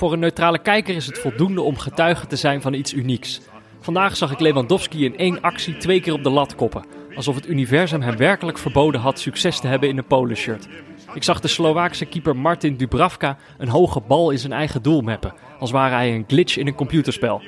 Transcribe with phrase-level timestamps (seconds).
[0.00, 3.40] Voor een neutrale kijker is het voldoende om getuige te zijn van iets unieks.
[3.80, 6.84] Vandaag zag ik Lewandowski in één actie twee keer op de lat koppen.
[7.14, 10.68] Alsof het universum hem werkelijk verboden had succes te hebben in een poloshirt.
[11.14, 15.34] Ik zag de Slovaakse keeper Martin Dubravka een hoge bal in zijn eigen doel mappen.
[15.58, 17.42] Als ware hij een glitch in een computerspel.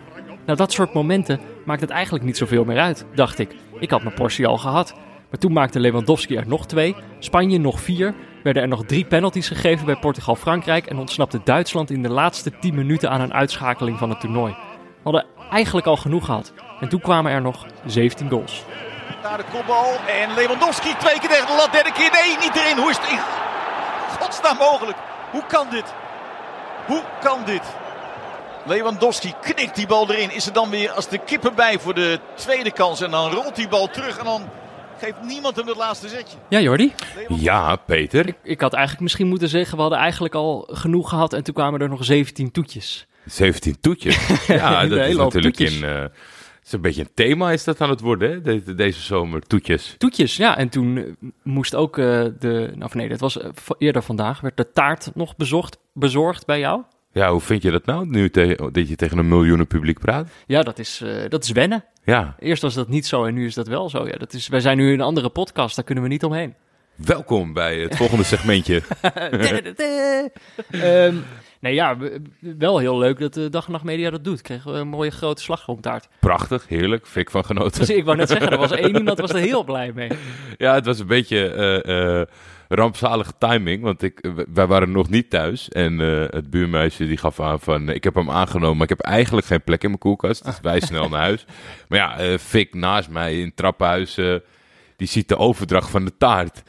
[0.47, 3.57] Nou, dat soort momenten maakt het eigenlijk niet zoveel meer uit, dacht ik.
[3.79, 4.95] Ik had mijn portie al gehad.
[5.31, 9.49] Maar toen maakte Lewandowski er nog twee, Spanje nog vier, werden er nog drie penalties
[9.49, 14.11] gegeven bij Portugal-Frankrijk en ontsnapte Duitsland in de laatste 10 minuten aan een uitschakeling van
[14.11, 14.53] het toernooi.
[14.53, 16.53] We hadden eigenlijk al genoeg gehad.
[16.81, 18.65] En toen kwamen er nog 17 goals.
[19.23, 22.79] Naar de kopbal en Lewandowski twee keer tegen de lat, derde keer nee, niet erin.
[22.79, 23.19] Hoe is het in
[24.21, 24.99] godsnaam mogelijk?
[25.31, 25.95] Hoe kan dit?
[26.87, 27.63] Hoe kan dit?
[28.65, 30.31] Lewandowski knikt die bal erin.
[30.31, 33.01] Is er dan weer als de kippen bij voor de tweede kans.
[33.01, 34.43] En dan rolt die bal terug en dan
[35.03, 36.39] geeft niemand hem het laatste zetje.
[36.49, 36.93] Ja, Jordi?
[37.29, 38.27] Ja, Peter.
[38.29, 41.55] Ik, ik had eigenlijk misschien moeten zeggen, we hadden eigenlijk al genoeg gehad en toen
[41.55, 43.07] kwamen er nog 17 toetjes.
[43.25, 44.17] 17 toetjes.
[44.47, 45.81] Ja, dat is natuurlijk toetjes.
[45.81, 45.85] in...
[45.89, 48.41] eh, het is een beetje een thema is dat aan het worden, hè?
[48.61, 49.41] De- deze zomer.
[49.43, 49.95] Toetjes.
[49.99, 50.57] Toetjes, ja.
[50.59, 51.05] En toen eh,
[51.43, 52.05] moest ook eh,
[52.39, 53.39] de, nou of nee, dat was
[53.79, 56.83] eerder vandaag, werd de taart nog bezocht, bezorgd bij jou.
[57.13, 60.29] Ja, hoe vind je dat nou, nu te- dat je tegen een miljoenen publiek praat?
[60.47, 61.85] Ja, dat is, eh, dat is wennen.
[62.05, 64.07] Ja, Eerst was dat niet zo en nu is dat wel zo.
[64.07, 66.55] Ja, dat is, wij zijn nu in een andere podcast, daar kunnen we niet omheen.
[66.95, 68.83] welkom bij het volgende segmentje.
[70.71, 71.15] Ehm,
[71.61, 71.97] nee, ja,
[72.41, 74.43] wel heel leuk dat de Dag en Nacht Media dat doet.
[74.43, 76.09] Kregen we een mooie grote slagroomtaart.
[76.21, 77.81] Prachtig, heerlijk, fik van genoten.
[77.81, 80.11] Dus ik wou net zeggen, er was één iemand was er heel blij mee.
[80.59, 82.27] Ja, het was een beetje eh, eh,
[82.75, 85.69] rampzalige timing, want ik, wij waren nog niet thuis.
[85.69, 89.07] En eh, het buurmeisje die gaf aan van, ik heb hem aangenomen, maar ik heb
[89.07, 90.45] eigenlijk geen plek in mijn koelkast.
[90.45, 91.45] Dus wij snel naar huis.
[91.89, 94.35] Maar ja, eh Fik naast mij in het trappenhuis, eh,
[94.97, 96.63] die ziet de overdracht van de taart.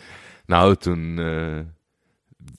[0.46, 1.60] Nou, toen eh,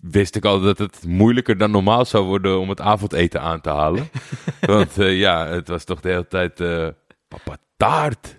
[0.00, 3.70] wist ik al dat het moeilijker dan normaal zou worden om het avondeten aan te
[3.70, 4.08] halen.
[4.60, 6.88] want eh, ja, het was toch de hele tijd, eh,
[7.28, 8.38] papa taart.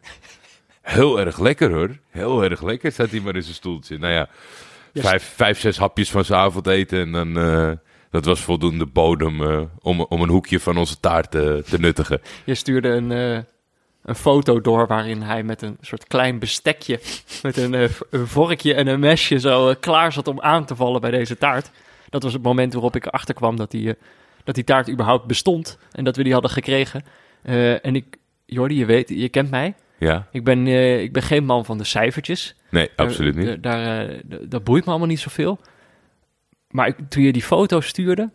[0.81, 1.97] Heel erg lekker hoor.
[2.09, 2.91] Heel erg lekker.
[2.91, 3.97] Zat hij maar in zijn stoeltje.
[3.97, 4.29] Nou Ja,
[5.03, 6.99] vijf, vijf, zes hapjes van zijn avondeten.
[6.99, 7.71] En dan, eh,
[8.11, 12.21] dat was voldoende bodem eh, om, om een hoekje van onze taart te, te nuttigen.
[12.45, 13.39] Je stuurde een, eh,
[14.03, 16.99] een foto door waarin hij met een soort klein bestekje,
[17.43, 20.75] met een, eh, een vorkje en een mesje zo eh, klaar zat om aan te
[20.75, 21.71] vallen bij deze taart.
[22.09, 23.95] Dat was het moment waarop ik erachter kwam dat die, eh,
[24.43, 27.03] dat die taart überhaupt bestond en dat we die hadden gekregen.
[27.41, 29.73] Eh, en ik, Jordi, je weet, je kent mij.
[30.05, 30.27] Ja?
[30.31, 32.55] Ik ben, eh, ik ben geen man van de cijfertjes.
[32.69, 33.63] Nee, absoluut niet.
[33.63, 35.59] Daar, eh, dat boeit me allemaal niet zoveel.
[36.69, 38.29] Maar ik, toen je die foto stuurde,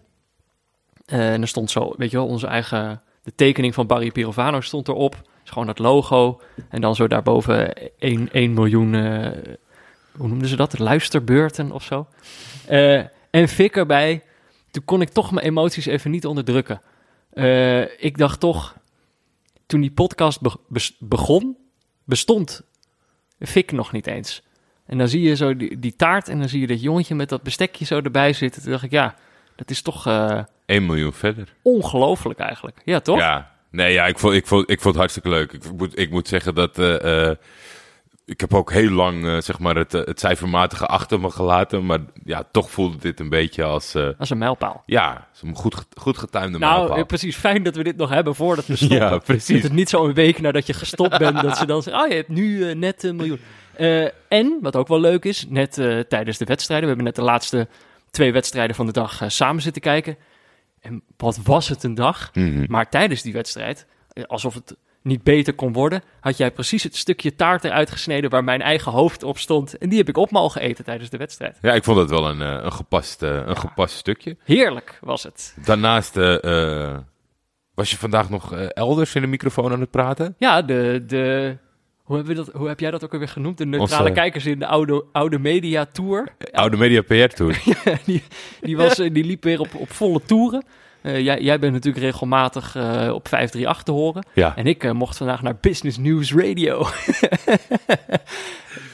[1.07, 4.61] eh, en er stond zo, weet je wel, onze eigen, de tekening van Barry Pirovano
[4.61, 5.23] stond erop.
[5.43, 6.41] Dus gewoon dat logo.
[6.69, 8.95] En dan zo daarboven 1, 1 miljoen,
[10.17, 10.79] hoe noemden ze dat?
[10.79, 12.07] Luisterbeurten of zo.
[13.31, 14.23] En Fik erbij.
[14.71, 16.81] Toen kon ik toch mijn emoties even niet onderdrukken.
[17.99, 18.77] Ik dacht toch,
[19.67, 21.57] toen die podcast be- begon,
[22.11, 22.63] bestond
[23.41, 24.43] Fik nog niet eens.
[24.87, 27.29] En dan zie je zo die, die taart en dan zie je dat jongetje met
[27.29, 28.63] dat bestekje zo erbij zitten.
[28.63, 29.15] Toen dacht ik, ja,
[29.57, 31.55] dat is toch eh, 1 miljoen verder.
[31.63, 32.81] ongelooflijk eigenlijk.
[32.85, 33.19] Ja, toch?
[33.19, 35.53] Ja, nee, ja, ik vond, ik vond, ik vond het hartstikke leuk.
[35.53, 36.79] Ik moet, ik moet zeggen dat.
[36.79, 37.37] eh, eh,
[38.25, 41.87] ik heb ook heel lang eh, zeg maar het, eh, het cijfermatige achter me gelaten.
[41.87, 43.95] Maar ja, toch voelde dit een beetje als.
[43.95, 44.83] eh, is een mijlpaal.
[44.87, 46.97] ja, een goed, goed getuimde Nou, mijlpaal.
[46.99, 47.37] eh, precies.
[47.37, 48.97] Fijn dat we dit nog hebben voordat we stoppen.
[48.99, 49.55] Ja, precies.
[49.55, 52.09] Dat het niet zo een week nadat je gestopt bent, dat ze dan zeggen, oh,
[52.09, 53.41] je hebt nu net een miljoen.
[54.29, 55.73] En, wat ook wel leuk is, net
[56.09, 57.69] tijdens de wedstrijden, we hebben net de laatste
[58.11, 60.17] twee wedstrijden van de dag samen zitten kijken.
[60.81, 62.31] En wat was het een dag?
[62.35, 62.65] Mhm.
[62.69, 63.87] Maar tijdens die wedstrijd,
[64.27, 68.45] alsof het niet beter kon worden, had jij precies het stukje taart eruit gesneden waar
[68.45, 69.79] mijn eigen hoofd op stond.
[69.79, 71.59] En die heb ik op mogen eten tijdens de wedstrijd.
[71.63, 74.37] Ja, ik vond dat wel een, eh, een, gepast, eh, een gepast stukje.
[74.45, 75.57] Heerlijk was het.
[75.65, 76.99] Daarnaast eh,
[77.75, 80.35] was je vandaag nog elders in de microfoon aan het praten.
[80.39, 81.57] Ja, de, de,
[82.03, 83.59] hoe, hebben we dat, hoe heb jij dat ook alweer genoemd?
[83.59, 86.29] De neutrale Onze- kijkers in de oude, oude media tour.
[86.53, 87.63] Oude Media PR Tour.
[88.07, 88.23] die,
[88.61, 90.65] die, was, die liep weer op, op volle toeren.
[91.03, 92.83] Eh, jij, jij bent natuurlijk regelmatig eh,
[93.13, 94.25] op 538 te horen.
[94.35, 94.57] Ja.
[94.57, 96.79] En ik eh, mocht vandaag naar Business News Radio.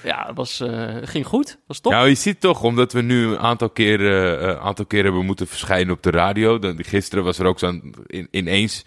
[0.04, 0.62] ja, het was,
[1.02, 1.58] ging goed.
[1.66, 1.92] Was top.
[1.92, 5.94] Nou, je ziet toch, omdat we nu een aantal keren, aantal keren hebben moeten verschijnen
[5.94, 6.58] op de radio.
[6.58, 8.84] Dan, gisteren was er ook zo'n, in, ineens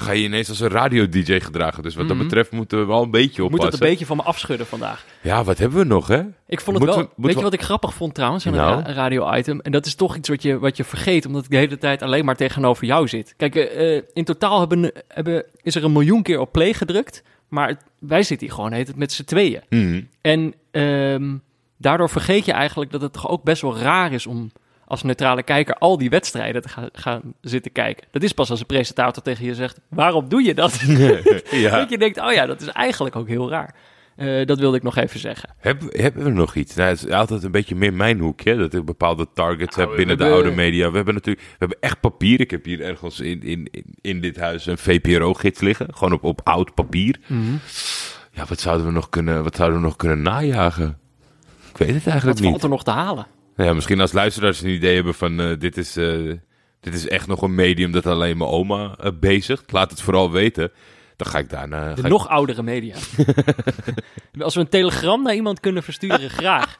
[0.00, 1.82] ga je ineens als een radio-dj gedragen.
[1.82, 2.24] Dus wat dat Mhm.
[2.26, 3.72] betreft moeten we wel een beetje ik moet oppassen.
[3.72, 5.04] het een beetje van me afschudden vandaag.
[5.20, 6.18] Ja, wat hebben we nog, hè?
[6.46, 7.12] Ik vond het Moeten wel.
[7.16, 8.78] we- weet je wat ik grappig vond trouwens aan Nou?
[8.78, 9.60] een ra- radio-item?
[9.60, 12.02] En dat is toch iets wat je, wat je vergeet, omdat ik de hele tijd
[12.02, 13.34] alleen maar tegenover jou zit.
[13.36, 17.22] Kijk, eh, eh, in totaal hebben, hebben, is er een miljoen keer op play gedrukt.
[17.48, 19.62] Maar wij zitten hier gewoon heet het met z'n tweeën.
[19.68, 20.00] Mhm.
[20.20, 21.34] En ehm,
[21.76, 24.50] daardoor vergeet je eigenlijk dat het toch ook best wel raar is om
[24.88, 28.06] als neutrale kijker al die wedstrijden te gaan, gaan zitten kijken.
[28.10, 30.80] Dat is pas als een presentator tegen je zegt, waarom doe je dat?
[31.50, 31.76] ja.
[31.78, 33.74] Dat je denkt, oh ja, dat is eigenlijk ook heel raar.
[34.16, 35.48] Eh, dat wilde ik nog even zeggen.
[35.58, 36.74] Hebben, hebben we nog iets?
[36.74, 38.56] Nou, het is altijd een beetje meer mijn hoekje.
[38.56, 40.90] Dat ik bepaalde targets Nou, heb binnen de oude media.
[40.90, 42.40] We hebben natuurlijk we hebben echt papier.
[42.40, 43.68] Ik heb hier ergens in, in,
[44.00, 45.86] in, dit huis een VPRO-gids liggen.
[45.94, 47.18] Gewoon op, op oud papier.
[48.32, 50.98] Ja, wat zouden we nog kunnen, wat zouden we nog kunnen najagen?
[51.70, 52.62] Ik weet het eigenlijk Wat valt niet.
[52.62, 53.26] er nog te halen?
[53.64, 56.32] Ja, misschien als luisteraars een idee hebben van eh, dit, is, eh,
[56.80, 59.72] dit is echt nog een medium dat alleen mijn oma eh, bezigt.
[59.72, 60.72] Laat het vooral weten.
[61.16, 61.94] Dan ga ik daarna...
[61.94, 62.94] De ik- nog oudere media.
[64.38, 66.78] Als we een telegram naar iemand kunnen versturen, graag.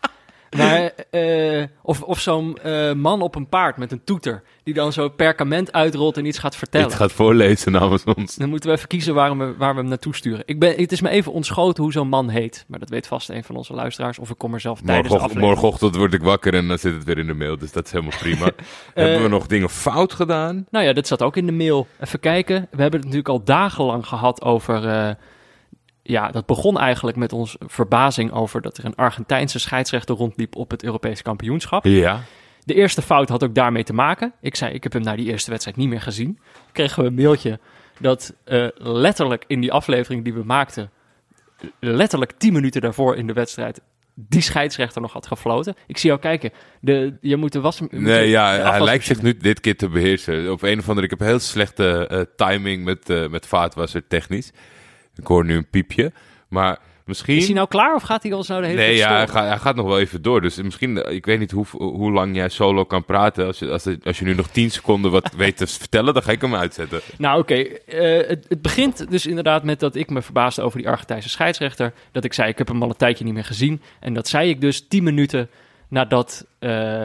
[0.57, 4.93] Maar, eh, of of zo'n eh, man op een paard met een toeter, die dan
[4.93, 6.89] zo perkament uitrolt en iets gaat vertellen.
[6.89, 8.35] Dit gaat voorlezen namens ons.
[8.35, 10.43] Dan moeten we even kiezen waar we, waar we hem naartoe sturen.
[10.47, 12.65] Ik ben, het is me even ontschoten hoe zo'n man heet.
[12.69, 14.19] Maar dat weet vast een van onze luisteraars.
[14.19, 17.05] Of ik kom er zelf tijdens de Morgenochtend, word ik wakker en dan zit het
[17.05, 17.59] weer in de mail.
[17.59, 18.51] Dus dat is helemaal prima.
[18.95, 20.67] Hebben we nog dingen fout gedaan?
[20.71, 21.87] Nou ja, dat zat ook in de mail.
[22.01, 22.69] Even kijken.
[22.71, 25.17] We hebben het natuurlijk al dagenlang gehad over...
[26.09, 30.71] ja, dat begon eigenlijk met ons verbazing over dat er een Argentijnse scheidsrechter rondliep op
[30.71, 31.85] het Europees kampioenschap.
[31.85, 32.23] Ja.
[32.65, 34.33] De eerste fout had ook daarmee te maken.
[34.41, 36.39] Ik zei, ik heb hem na die eerste wedstrijd niet meer gezien.
[36.73, 37.59] Kregen we een mailtje
[38.01, 40.91] dat eh, letterlijk in die aflevering die we maakten,
[41.81, 43.81] letterlijk 10 minuten daarvoor in de wedstrijd,
[44.15, 45.75] die scheidsrechter nog had gefloten.
[45.87, 46.51] Ik zie jou kijken.
[46.81, 47.81] De, je moet de was.
[47.91, 50.53] Nee, ja, hij lijkt zich nu dit keer te beheersen.
[50.53, 54.53] Op een of andere, ik heb heel slechte eh, timing met, eh met vaatwasser technisch.
[55.19, 56.13] Ik hoor nu een piepje.
[56.49, 57.37] Maar misschien...
[57.37, 59.29] Is hij nou klaar of gaat hij ons nou de hele Nee, tijd ja, hij,
[59.29, 60.41] gaat, hij gaat nog wel even door.
[60.41, 63.47] Dus misschien, eh, ik weet niet hoe, hoe lang jij solo kan praten.
[63.47, 66.23] Als je, als, je- als je nu nog 10 seconden wat weet te vertellen, dan
[66.23, 67.01] ga ik hem uitzetten.
[67.19, 67.55] Nou, oké.
[67.55, 71.93] eh, het, het begint dus inderdaad met dat ik me verbaasde over die Argentijnse scheidsrechter.
[72.13, 73.83] Dat ik zei, ik heb hem al een tijdje niet meer gezien.
[74.01, 75.49] En dat zei ik dus tien minuten
[75.89, 77.05] nadat eh,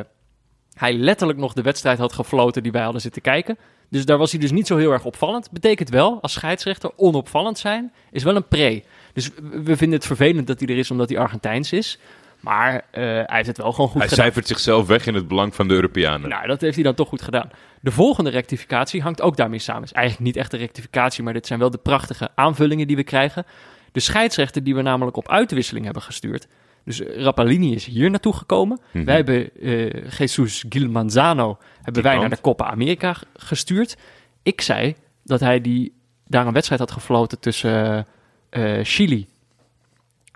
[0.74, 3.58] hij letterlijk nog de wedstrijd had gefloten die wij hadden zitten kijken.
[3.94, 5.52] Dus daar was hij dus niet zo heel erg opvallend.
[5.52, 8.84] Betekent wel, als scheidsrechter onopvallend zijn, is wel een pre.
[9.14, 12.00] Dus we vinden het vervelend dat hij er is omdat hij Argentijns is.
[12.40, 14.26] Maar eh, hij heeft het wel gewoon goed Hij gedaan.
[14.26, 16.30] cijfert zichzelf weg in het belang van de Europeanen.
[16.30, 17.50] Nou, dat heeft hij dan toch goed gedaan.
[17.80, 19.82] De volgende rectificatie hangt ook daarmee samen.
[19.82, 22.96] Het is eigenlijk niet echt een rectificatie, maar dit zijn wel de prachtige aanvullingen die
[22.96, 23.46] we krijgen.
[23.92, 26.48] De scheidsrechter die we namelijk op uitwisseling hebben gestuurd.
[26.86, 28.80] Dus eh, Rappalini is hier naartoe gekomen.
[28.94, 29.06] Mhm.
[29.06, 33.98] Wij hebben eh Jesus Gilmanzano hebben wij naar de Copa America g- gestuurd.
[34.44, 35.94] Ik zei dat hij die,
[36.28, 38.06] daar een wedstrijd had gefloten tussen
[38.50, 39.28] eh, Chili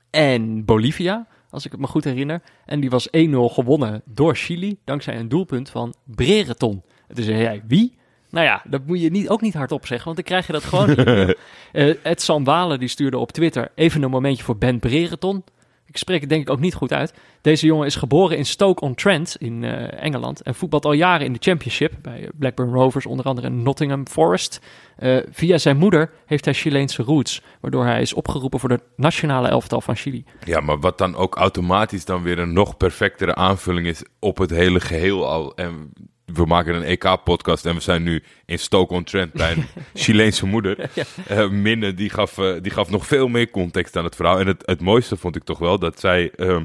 [0.09, 2.41] en Bolivia, als ik het me goed herinner.
[2.65, 6.81] En die was 1-0 gewonnen door Chili, dankzij een doelpunt van Brereton.
[7.07, 7.95] En toen zei jij, wie?
[8.29, 10.63] Nou ja, dat moet je niet, ook niet hardop zeggen, want dan krijg je dat
[10.63, 11.35] gewoon niet.
[11.71, 15.43] Eh Ed Sambale die stuurde op Twitter even een momentje voor Ben Brereton.
[15.87, 17.13] Ik spreek het denk ik ook niet goed uit.
[17.41, 21.39] Deze jongen is geboren in Stoke-on-Trent in eh, Engeland en voetbalt al jaren in de
[21.41, 24.61] Championship bij Blackburn Rovers, onder andere Nottingham Forest.
[24.97, 29.47] Eh, via zijn moeder heeft hij Chileense roots, waardoor hij is opgeroepen voor de nationale
[29.47, 30.25] elftal van Chili.
[30.43, 34.49] Ja, maar wat dan ook automatisch dan weer een nog perfectere aanvulling is op het
[34.49, 35.55] hele geheel al.
[35.55, 35.91] En
[36.33, 39.65] we maken een EK-podcast en we zijn nu in Stoke-on-Trent bij een
[40.03, 40.89] Chileense moeder.
[41.27, 44.39] Eh, Minne, die gaf, eh, die gaf nog veel meer context aan het verhaal.
[44.39, 46.61] En het, het mooiste vond ik toch wel dat zij eh,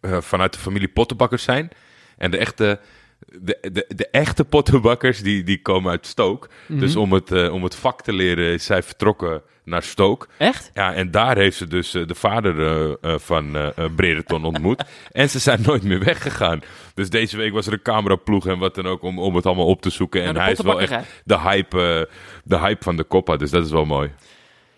[0.00, 1.68] eh, vanuit de familie pottenbakkers zijn.
[2.16, 2.80] En de echte...
[3.40, 6.48] De, de, de echte pottenbakkers die, die komen uit Stoke.
[6.66, 10.26] Dus om het, eh, om het vak te leren is zij vertrokken naar Stoke.
[10.36, 10.70] Echt?
[10.74, 12.60] Ja, en daar heeft ze dus eh, de vader
[13.00, 14.84] eh, van Brereton ontmoet.
[15.12, 16.60] en ze zijn nooit meer weggegaan.
[16.94, 19.66] Dus deze week was er een cameraploeg en wat dan ook om, om het allemaal
[19.66, 20.22] op te zoeken.
[20.22, 22.08] En hij is wel echt de hype,
[22.44, 24.10] de hype van de Coppa, dus dat is wel mooi.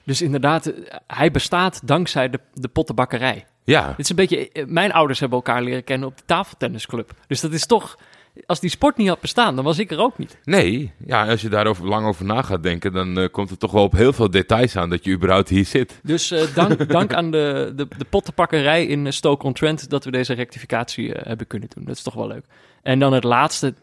[0.04, 0.73] Dus inderdaad,
[1.07, 3.45] hij bestaat dankzij de, de pottenbakkerij.
[3.64, 4.50] Ja, Dit is een beetje.
[4.66, 7.12] Mijn ouders hebben elkaar leren kennen op de tafeltennisclub.
[7.26, 7.97] Dus dat is toch.
[8.47, 10.38] Als die sport niet had bestaan, dan was ik er ook niet.
[10.44, 10.92] nee.
[11.06, 13.82] Ja, als je daarover lang over na gaat denken, dan eh, komt het toch wel
[13.82, 16.00] op heel veel details aan dat je überhaupt hier zit.
[16.02, 20.32] Dus eh, dank, dank aan de, de, de pottenpakkerij in eh, Stoke-on-Trent dat we deze
[20.32, 21.85] rectificatie hebben kunnen doen.
[21.85, 22.44] Dat is toch wel leuk.
[22.82, 23.75] En dan het laatste.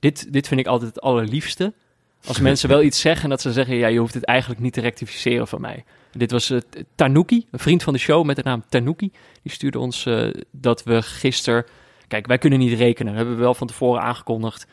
[0.00, 1.72] Dit, dit vind ik altijd het allerliefste.
[2.26, 4.72] Als mensen wel iets zeggen en dat ze zeggen: ja, je hoeft het eigenlijk niet
[4.72, 5.84] te rectificeren van mij.
[6.12, 6.58] Dit was eh,
[6.94, 9.10] Tanuki, een vriend van de show met de naam Tanuki.
[9.42, 10.08] Die stuurde ons
[10.50, 11.64] dat we gisteren.
[12.14, 13.06] Kijk, wij kunnen niet rekenen.
[13.12, 14.66] Dat hebben we wel van tevoren aangekondigd.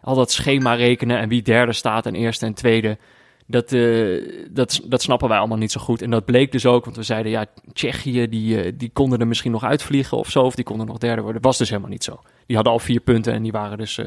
[0.00, 2.98] Al dat schema rekenen en wie derde staat en eerste en tweede.
[3.46, 6.02] Dat, eh, dat, dat snappen wij allemaal niet zo goed.
[6.02, 9.26] En dat bleek dus ook, want we zeiden ja, Tsjechië, die, eh, die konden er
[9.26, 10.42] misschien nog uitvliegen of zo.
[10.42, 11.42] Of die konden nog derde worden.
[11.42, 12.20] Dat was dus helemaal niet zo.
[12.46, 14.06] Die hadden al vier punten en die waren dus eh,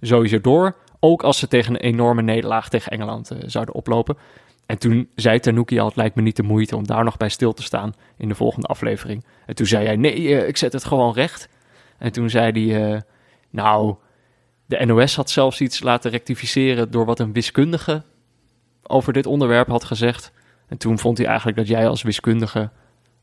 [0.00, 0.76] sowieso door.
[1.00, 4.16] Ook als ze tegen een enorme nederlaag tegen Engeland zouden oplopen.
[4.66, 7.28] En toen zei Tanuki al, het lijkt me niet de moeite om daar nog bij
[7.28, 9.24] stil te staan in de volgende aflevering.
[9.46, 11.48] En toen zei hij, nee, ik zet het gewoon recht.
[11.98, 13.00] En toen zei hij, eh,
[13.50, 13.96] nou,
[14.66, 18.02] De NOS had zelfs iets laten rectificeren door wat een wiskundige
[18.82, 20.32] over dit onderwerp had gezegd.
[20.68, 22.70] En toen vond hij eigenlijk dat jij als wiskundige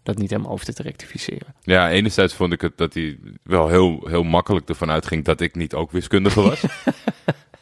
[0.04, 1.56] dat niet helemaal hoefde te rectificeren.
[1.62, 5.56] Ja, enerzijds vond ik het dat hij wel heel, heel makkelijk ervan uitging dat ik
[5.56, 6.64] niet ook wiskundige was.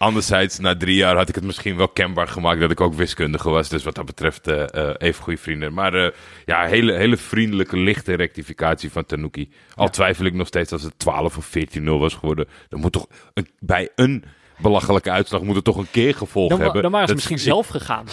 [0.01, 3.49] Anderzijds, na drie jaar had ik het misschien wel kenbaar gemaakt dat ik ook wiskundige
[3.49, 3.69] was.
[3.69, 5.73] Dus wat dat betreft uh, uh, even goede vrienden.
[5.73, 6.09] Maar uh,
[6.45, 9.51] ja, hele, hele vriendelijke, lichte rectificatie van Tanuki.
[9.75, 9.91] Al ja.
[9.91, 12.47] twijfel ik nog steeds als het 12 of 14-0 was geworden.
[12.69, 14.23] Dan moet toch een, bij een
[14.57, 16.81] belachelijke uitslag moet het toch een keer gevolg dan, hebben.
[16.81, 18.05] Dan waren ze misschien zelf gegaan.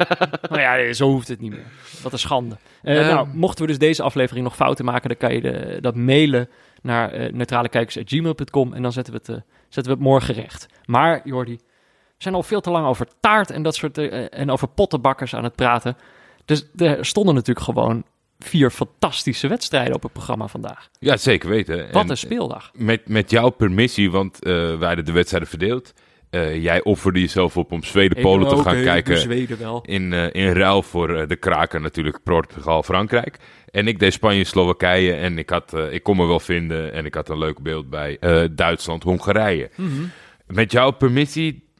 [0.50, 1.66] maar ja, zo hoeft het niet meer.
[2.02, 2.56] Wat een schande.
[2.82, 3.14] Uh, um.
[3.14, 6.48] nou, mochten we dus deze aflevering nog fouten maken, dan kan je de, dat mailen
[6.82, 9.36] naar uh, neutralekijkers.gmail.com en dan zetten we, het, uh,
[9.68, 10.66] zetten we het morgen recht.
[10.84, 14.68] Maar, Jordi, we zijn al veel te lang over taart en dat soort en over
[14.68, 15.96] pottenbakkers aan het praten.
[16.44, 18.04] Dus er stonden natuurlijk gewoon
[18.38, 20.88] vier fantastische wedstrijden op het programma vandaag.
[20.98, 21.92] Ja, zeker weten.
[21.92, 22.70] Wat een speeldag.
[22.74, 25.92] Met, met jouw permissie, want wij hadden de wedstrijden verdeeld.
[26.30, 29.18] Uh, jij offerde jezelf op om Zweden-Polen te gaan kijken.
[29.18, 29.82] Zweden wel.
[29.82, 33.36] In, uh, in ruil voor uh, de kraken natuurlijk Portugal-Frankrijk.
[33.70, 36.92] En ik deed Spanje-Slowakije en ik, had, ik kon me wel vinden.
[36.92, 38.18] En ik had een leuk beeld bij
[38.54, 39.70] Duitsland-Hongarije.
[39.76, 39.88] Mhm.
[39.88, 40.10] Mm -hmm.
[40.46, 41.74] Met jouw permissie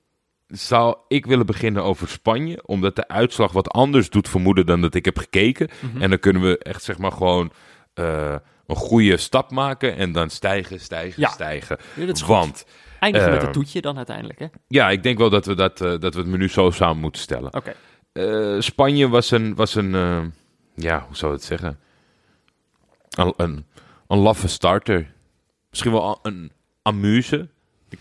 [0.47, 2.63] zou ik willen beginnen over Spanje.
[2.67, 5.69] Omdat de uitslag wat anders doet vermoeden dan dat ik heb gekeken.
[5.73, 5.87] Mhm.
[5.87, 6.03] Mm -hmm.
[6.03, 7.53] En dan kunnen we echt zeg maar gewoon
[8.67, 9.97] een goede stap maken.
[9.97, 11.29] En dan stijgen, stijgen, ja.
[11.29, 11.79] stijgen.
[11.95, 12.57] Ja, dat is Want...
[12.59, 12.67] goed.
[13.01, 14.47] Eindigen met Uh, een toetje dan uiteindelijk, hè?
[14.69, 17.23] Ja, ik denk wel dat we, dat, uh, dat we het menu zo samen moeten
[17.23, 17.55] stellen.
[17.55, 17.75] Oké.
[18.13, 18.55] Okay.
[18.57, 20.23] Uh, Spanje was een, was een uh,
[20.75, 21.79] ja, hoe zou ik het zeggen?
[23.11, 23.67] Een, een,
[24.07, 25.13] een laffe starter.
[25.71, 27.49] Misschien wel een amuse.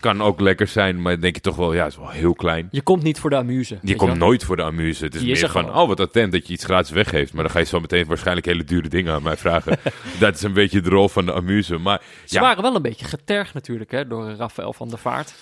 [0.00, 2.68] Kan ook lekker zijn, maar denk je toch wel, ja, het is wel heel klein.
[2.70, 3.78] Je komt niet voor de amuse.
[3.82, 5.04] Je komt nooit voor de amuse.
[5.04, 5.80] Het is Die meer er van, gewoon.
[5.80, 7.32] oh, wat attent dat je iets gratis weggeeft.
[7.32, 9.78] Maar dan ga je zo meteen waarschijnlijk hele dure dingen aan mij vragen.
[10.20, 11.78] dat is een beetje de rol van de amuse.
[11.78, 15.34] Maar Ze ja, waren wel een beetje getergd natuurlijk, hè, door Rafael van der Vaart.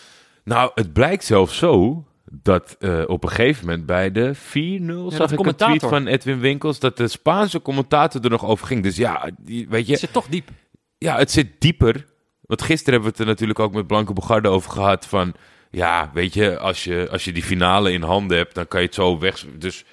[0.45, 5.11] Nou, het blijkt zelfs zo dat uh, op een gegeven moment bij de 4-0 Ja,
[5.11, 8.83] zag ik een tweet van Edwin Winkels dat de Spaanse commentator er nog over ging.
[8.83, 10.49] Dus ja, die, weet je, Het zit toch diep.
[10.99, 12.05] ja, het zit dieper.
[12.55, 15.35] Want gisteren hebben we het er natuurlijk ook met Blanke Bogarde over gehad van,
[15.71, 18.87] ja, weet je, als je, als je die finale in handen hebt, dan kan je
[18.87, 19.47] het zo weg.
[19.59, 19.85] Dus,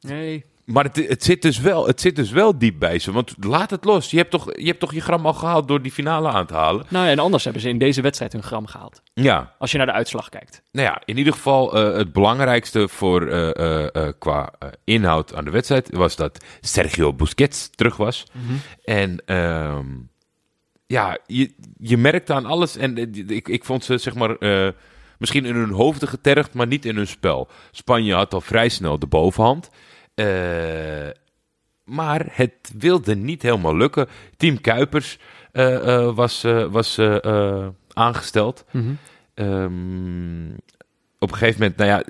[0.00, 0.44] Nee.
[0.64, 3.12] maar het, het, zit dus wel, het zit dus wel diep bij ze.
[3.12, 4.10] Want laat het los.
[4.10, 6.54] Je hebt toch je, hebt toch je gram al gehaald door die finale aan te
[6.54, 6.86] halen.
[6.88, 9.02] Nou ja, en anders hebben ze in deze wedstrijd hun gram gehaald.
[9.14, 10.62] Ja, Als je naar de uitslag kijkt.
[10.72, 13.50] Nou ja, in ieder geval uh, het belangrijkste voor, uh,
[13.92, 14.52] uh, qua
[14.84, 18.24] inhoud aan de wedstrijd was dat Sergio Busquets terug was.
[18.32, 18.54] Mhm.
[18.84, 19.86] En ehm,
[20.90, 22.76] ja, je, je merkte aan alles.
[22.76, 22.96] En
[23.28, 24.36] ik, ik vond ze zeg maar
[25.18, 27.48] misschien in hun hoofden getergd, maar niet in hun spel.
[27.70, 29.70] Spanje had al vrij snel de bovenhand.
[31.84, 34.08] maar het wilde niet helemaal lukken.
[34.36, 35.18] Team Kuipers
[36.14, 36.98] was, was
[37.92, 38.64] aangesteld.
[38.70, 38.98] Mm
[39.40, 40.56] Um,
[41.18, 42.02] op een gegeven moment, nou ja,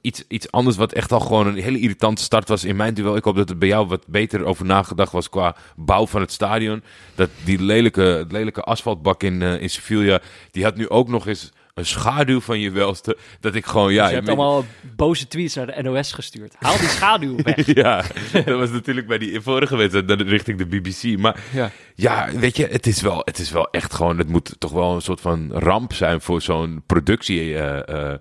[0.00, 3.16] iets, iets anders wat echt al gewoon een hele irritante start was in mijn duel.
[3.16, 6.32] Ik hoop dat er bij jou wat beter over nagedacht was qua bouw van het
[6.32, 6.82] stadion.
[7.14, 11.52] Dat die lelijke, lelijke asfaltbak in, uh, in Sevilla, die had nu ook nog eens
[11.78, 13.16] een schaduw van je welste.
[13.40, 14.00] Dat ik gewoon, ja...
[14.02, 14.64] Dus je hebt allemaal
[14.96, 16.54] boze tweets naar de NOS gestuurd.
[16.58, 17.74] Haal die schaduw weg.
[17.74, 21.18] ja, dat was natuurlijk bij die vorige wedstrijd richting de BBC.
[21.18, 21.70] Maar ja.
[21.94, 24.18] ja, weet je, het is, wel, het is wel echt gewoon...
[24.18, 27.48] Het moet toch wel een soort van ramp zijn voor zo'n productie...
[27.48, 28.14] Uh, uh,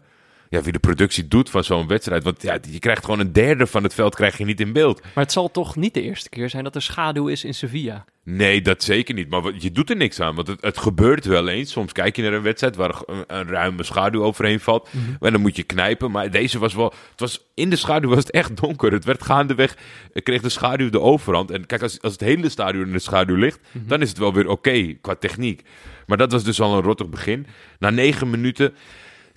[0.49, 2.23] ja, wie de productie doet van zo'n wedstrijd.
[2.23, 5.01] Want ja, je krijgt gewoon een derde van het veld krijg je niet in beeld.
[5.01, 8.05] Maar het zal toch niet de eerste keer zijn dat er schaduw is in Sevilla?
[8.23, 9.29] Nee, dat zeker niet.
[9.29, 10.35] Maar je doet er niks aan.
[10.35, 11.71] Want het, het gebeurt wel eens.
[11.71, 14.89] Soms kijk je naar een wedstrijd waar een, een ruime schaduw overheen valt.
[14.91, 15.15] Mm -hmm.
[15.19, 16.11] En dan moet je knijpen.
[16.11, 16.93] Maar deze was wel...
[17.11, 18.91] Het was, in de schaduw was het echt donker.
[18.91, 19.77] Het werd gaandeweg...
[20.13, 21.51] kreeg de schaduw de overhand.
[21.51, 23.59] En kijk, als, als het hele stadion in de schaduw ligt...
[23.59, 23.89] Mm -hmm.
[23.89, 25.61] dan is het wel weer oké okay, qua techniek.
[26.05, 27.47] Maar dat was dus al een rottig begin.
[27.79, 28.73] Na negen minuten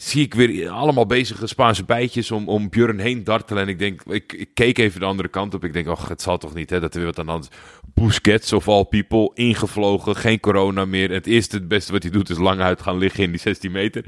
[0.02, 3.62] zie ik weer allemaal bezige Spaanse bijtjes om, om Björn heen dartelen.
[3.62, 5.64] En ik denk, ik, keek even de andere kant op.
[5.64, 7.48] Ik denk, oh, het zal toch niet, hè, dat er weer wat aan de hand.
[7.94, 11.10] Busquets of all people, ingevlogen, geen corona meer.
[11.10, 13.72] Het eerste, het beste wat hij doet is lang uit gaan liggen in die 16
[13.72, 14.04] meter.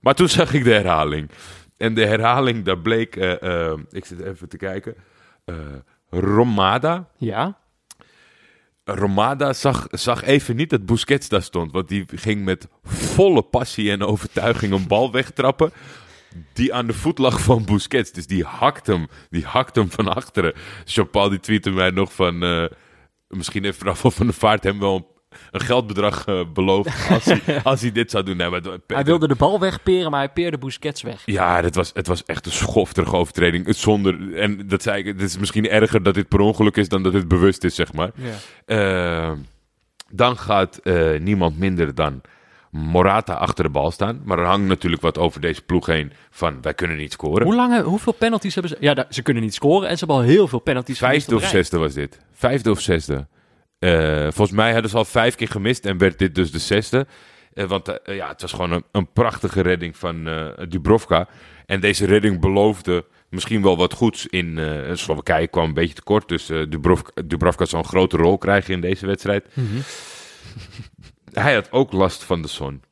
[0.00, 1.30] Maar toen zag ik de herhaling.
[1.76, 4.94] En de herhaling, daar bleek, uh, uh, ik zit even te kijken,
[5.46, 5.56] uh,
[6.10, 7.08] Romada.
[7.18, 7.58] Ja.
[8.84, 11.72] Romada zag, zag even niet dat Busquets daar stond.
[11.72, 15.72] Want die ging met volle passie en overtuiging een bal wegtrappen.
[16.52, 18.12] Die aan de voet lag van Busquets.
[18.12, 20.54] Dus die hakt hem, die hakt hem van achteren.
[20.84, 22.42] Jean-Paul die tweette mij nog van...
[22.42, 22.64] Uh,
[23.28, 25.06] misschien heeft Rafael van de Vaart hem wel een,
[25.50, 28.36] een geldbedrag uh, beloofd als hij, als hij dit zou doen.
[28.36, 31.22] Nee, maar, hij wilde de bal wegperen, maar hij peerde Busquets weg.
[31.24, 33.74] Ja, het was, het was echt een schofterige overtreding.
[33.74, 37.02] Zonder, en dat zei ik, het is misschien erger dat dit per ongeluk is dan
[37.02, 38.10] dat het bewust is, zeg maar.
[38.14, 39.30] Ja.
[39.30, 39.32] Uh,
[40.10, 42.20] dan gaat uh, niemand minder dan
[42.74, 44.20] Morata achter de bal staan.
[44.24, 47.44] Maar er hangt natuurlijk wat over deze ploeg heen van wij kunnen niet scoren.
[47.44, 48.76] Hoe lange, hoeveel penalties hebben ze?
[48.80, 51.78] Ja, ze kunnen niet scoren en ze hebben al heel veel penalties Vijfde of zesde
[51.78, 52.20] was dit.
[52.32, 53.26] Vijfde of zesde.
[53.84, 57.06] Eh, volgens mij hadden ze al vijf keer gemist en werd dit dus de zesde.
[57.54, 60.24] Eh, want eh, ja, het was gewoon een, een prachtige redding van
[60.68, 61.28] Dubrovka.
[61.66, 64.58] En deze redding beloofde misschien wel wat goeds in
[64.92, 65.48] Slowakije.
[65.48, 69.46] kwam een beetje tekort, dus Dubrovka, Dubrovka zal een grote rol krijgen in deze wedstrijd.
[69.54, 69.66] Mhm.
[71.32, 72.82] Hij had ook last van de zon.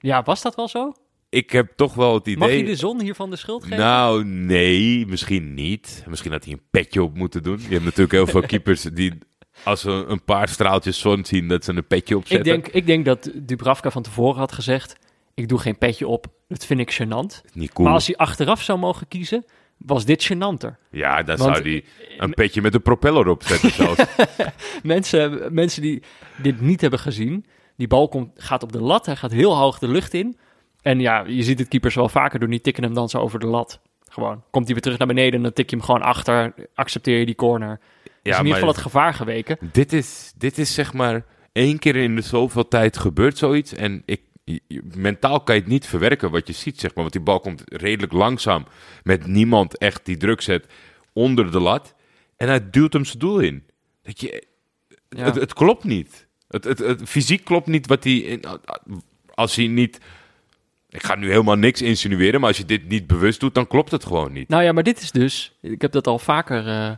[0.00, 0.92] Ja, was dat wel zo?
[1.28, 2.36] Ik heb toch wel het idee...
[2.36, 3.78] Mag je de zon hiervan de schuld geven?
[3.78, 6.04] Nou, nee, misschien niet.
[6.08, 7.58] Misschien had hij een petje op moeten doen.
[7.58, 9.12] Je hebt natuurlijk heel veel keepers die,
[9.64, 12.52] als ze een paar straaltjes zon zien, dat ze een petje ik, opzetten.
[12.52, 14.96] denk, ik denk dat Dubravka van tevoren had gezegd,
[15.34, 17.50] ik doe geen petje op, dat vind ik gênant.
[17.52, 17.86] Niet cool.
[17.86, 19.44] Maar als hij achteraf zou mogen kiezen,
[19.76, 20.78] was dit gênanter.
[20.90, 21.84] Ja, dan Want- zou hij
[22.18, 24.04] een petje met een propeller opzetten zelfs.
[24.82, 26.02] Mensen, mensen die
[26.42, 27.46] dit niet hebben gezien,
[27.76, 30.36] die bal komt, gaat op de lat, hij gaat heel hoog de lucht in.
[30.82, 33.38] En ja, je ziet het keepers wel vaker doen, die tikken hem dan zo over
[33.38, 33.80] de lat.
[34.08, 37.18] Gewoon, komt hij weer terug naar beneden en dan tik je hem gewoon achter, accepteer
[37.18, 37.80] je die corner.
[38.26, 39.58] Is in ieder geval het gevaar geweken.
[39.72, 43.72] dit, is, dit is zeg maar één keer in de zoveel tijd gebeurt zoiets.
[43.74, 44.20] En ik,
[44.96, 47.02] mentaal kan je het niet verwerken wat je ziet, zeg maar.
[47.02, 48.66] Want die bal komt redelijk langzaam
[49.02, 50.66] met niemand echt die druk zet
[51.12, 51.94] onder de lat.
[52.36, 53.64] En hij duwt hem zijn doel in.
[54.02, 54.46] Dat je,
[55.08, 55.24] Ja.
[55.24, 56.26] Het, het klopt niet.
[56.48, 58.12] Het, het, het fysiek klopt niet wat hij.
[58.16, 58.44] in-
[59.34, 60.00] Als hij niet.
[60.88, 63.90] Ik ga nu helemaal niks insinueren, maar als je dit niet bewust doet, dan klopt
[63.90, 64.48] het gewoon niet.
[64.48, 66.96] Nou ja, maar dit is dus, ik heb dat al vaker eh, eh,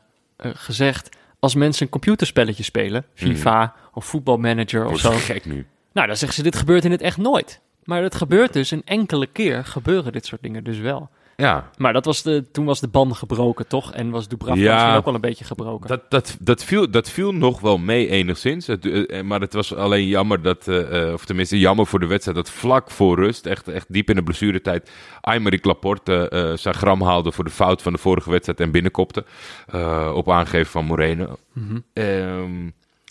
[0.54, 5.66] gezegd, als mensen een computerspelletje spelen, FIFA of voetbalmanager of zo, gek nu.
[5.92, 7.60] nou dan zeggen ze dit gebeurt in het echt nooit.
[7.84, 11.10] Maar het gebeurt dus een enkele keer gebeuren dit soort dingen dus wel.
[11.42, 13.92] Ja, Maar dat was de, toen was de ban gebroken toch?
[13.92, 14.72] En was Dubravka Ja.
[14.74, 15.88] misschien ook wel een beetje gebroken.
[15.88, 18.66] dat, dat, dat, viel, dat viel nog wel mee enigszins.
[18.66, 22.06] Het, eh, maar het was alleen jammer dat, eh, eh, of tenminste jammer voor de
[22.06, 26.74] wedstrijd, dat vlak voor rust, echt, echt diep in de blessuretijd, Aymeric Laporte eh, zijn
[26.74, 29.24] gram haalde voor de fout van de vorige wedstrijd en binnenkopte.
[29.66, 31.36] eh, op aangeven van Moreno.
[31.52, 31.78] Mhm.
[31.92, 32.70] Ehm,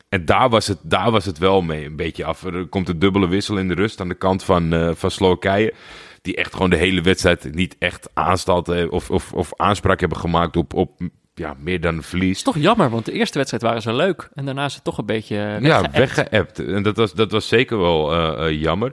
[0.09, 2.43] en daar was, het, daar was het wel mee een beetje af.
[2.43, 5.73] Er komt een dubbele wissel in de rust aan de kant van, eh, van Slowakije.
[6.21, 10.17] Die echt gewoon de hele wedstrijd niet echt aanstalt eh, of, of, of aanspraak hebben
[10.17, 10.99] gemaakt op, op
[11.33, 12.37] ja, meer dan verlies.
[12.37, 14.29] is toch jammer, want de eerste wedstrijd waren ze leuk.
[14.33, 16.59] En daarna is het toch een beetje Ja, weggeëpt.
[16.59, 18.91] En dat was, dat was zeker wel eh, eh, jammer.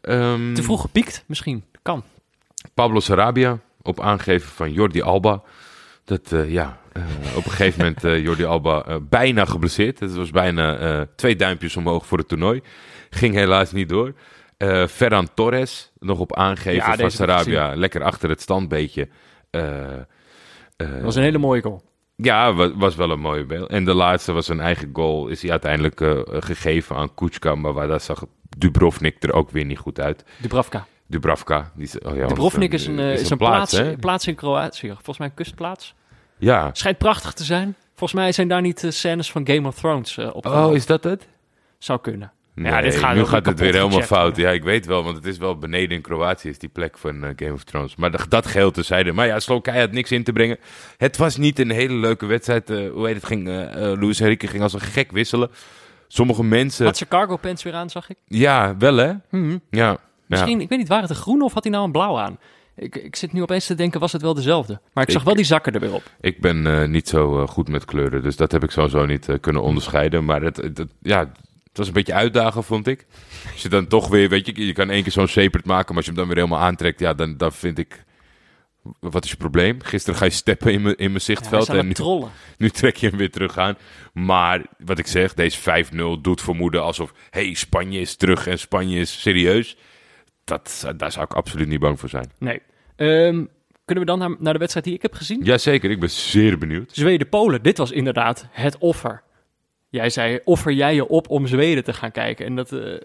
[0.00, 1.64] Ehm, Te vroeg gepiekt misschien.
[1.82, 2.02] Kan.
[2.74, 5.42] Pablo Sarabia op aangeven van Jordi Alba.
[6.04, 6.78] Dat, ja,
[7.36, 10.00] op een gegeven moment Jordi Alba bijna geblesseerd.
[10.00, 12.62] Het was bijna twee duimpjes omhoog voor het toernooi.
[13.10, 14.14] Ging helaas niet door.
[14.60, 17.74] Eh Ferran Torres nog op aangeven Ja, van Sarabia.
[17.74, 19.08] Lekker achter het standbeetje.
[19.50, 20.00] Eh, eh,
[20.76, 21.82] Dat was een hele mooie goal.
[22.16, 23.68] Ja, was, was wel een mooie beeld.
[23.68, 25.28] En de laatste was een eigen goal.
[25.28, 26.00] Is hij uiteindelijk
[26.44, 27.54] gegeven aan Kuchka.
[27.54, 28.24] Maar waar daar zag
[28.58, 30.24] Dubrovnik er ook weer niet goed uit.
[30.36, 30.86] Dubravka.
[31.06, 31.70] Dubravka.
[31.74, 33.38] Die, is- oh ja, Dubrovnik is een, is een
[33.98, 34.88] plaats, in Kroatië.
[34.88, 35.94] Volgens mij een kustplaats.
[36.38, 36.70] Ja.
[36.72, 37.76] Schijnt prachtig te zijn.
[37.94, 40.68] Volgens mij zijn daar niet de scènes van Game of Thrones eh opgenomen.
[40.68, 41.28] Oh, is dat het?
[41.78, 42.32] Zou kunnen.
[42.60, 44.36] Nee, ja, dit gaat nu gaat het weer helemaal fout.
[44.36, 47.24] Ja, ik weet wel, want het is wel beneden in Kroatië is die plek van
[47.24, 47.96] eh, Game of Thrones.
[47.96, 49.12] Maar dat, dat geheel tezijde.
[49.12, 50.58] Maar ja, Slowakije had niks in te brengen.
[50.96, 52.70] Het was niet een hele leuke wedstrijd.
[52.70, 53.24] eh, hoe heet het?
[53.26, 55.50] Ging, eh eh, Luis Enrique ging als een gek wisselen.
[56.08, 56.84] Sommige mensen...
[56.86, 58.16] Had ze cargo pants weer aan, zag ik.
[58.26, 59.12] Ja, wel hè?
[59.30, 59.58] Mhm.
[59.70, 59.96] Ja.
[60.26, 62.38] Misschien, ik weet niet, waren het een groen of had hij nou een blauw aan?
[62.76, 64.80] Ik, ik zit nu opeens te denken, was het wel dezelfde?
[64.92, 66.02] Maar ik zag Ik- wel die zakken er weer op.
[66.20, 69.62] Ik ben eh, niet zo goed met kleuren, dus dat heb ik sowieso niet kunnen
[69.62, 70.24] onderscheiden.
[70.24, 71.30] Maar het, het, het- ja,
[71.70, 73.06] het was een beetje uitdagen, vond ik.
[73.52, 75.96] Als je dan toch weer, weet je, je kan één keer zo'n sepert maken, maar
[75.96, 78.04] als je hem dan weer helemaal aantrekt, ja, dan, dan vind ik...
[79.00, 79.82] Wat is je probleem?
[79.82, 82.30] Gisteren ga je steppen in mijn in mijn zichtveld en het nu, trollen.
[82.58, 83.76] nu trek je hem weer terug aan.
[84.12, 85.84] Maar wat ik zeg, deze
[86.18, 89.76] 5-0 doet vermoeden alsof, hey, Spanje is terug en Spanje is serieus.
[90.44, 92.32] Dat, daar zou ik absoluut niet bang voor zijn.
[92.38, 92.62] Nee.
[92.96, 93.44] Ehm,
[93.84, 95.42] kunnen we dan naar, naar de wedstrijd die ik heb gezien?
[95.42, 96.90] Jazeker, ik ben zeer benieuwd.
[96.92, 99.22] Zweden-Polen, dit was inderdaad het offer.
[99.90, 102.46] Jij zei, offer jij je op om Zweden te gaan kijken?
[102.46, 103.00] En dat, eh,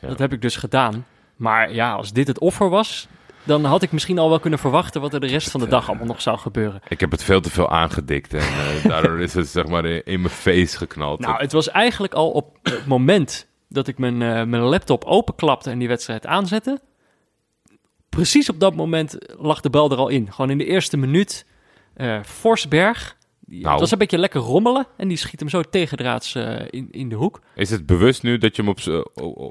[0.00, 1.06] dat heb ik dus gedaan.
[1.36, 3.08] Maar ja, als dit het offer was,
[3.44, 5.88] dan had ik misschien al wel kunnen verwachten wat er de rest van de dag
[5.88, 6.80] allemaal nog zou gebeuren.
[6.88, 10.20] Ik heb het veel te veel aangedikt en eh, daardoor is het zeg maar in,
[10.20, 11.20] mijn face geknald.
[11.20, 15.70] Nou, het was eigenlijk al op het moment dat ik mijn, eh, mijn laptop openklapte
[15.70, 16.80] en die wedstrijd aanzette.
[18.08, 20.32] Precies op dat moment lag de bal er al in.
[20.32, 21.46] Gewoon in de eerste minuut.
[21.94, 23.16] eh Forsberg.
[23.50, 23.70] Die, Nou.
[23.72, 24.86] Het was een beetje lekker rommelen.
[24.96, 27.40] En die schiet hem zo tegendraads eh, in, in de hoek.
[27.54, 28.76] is het bewust nu dat je hem op,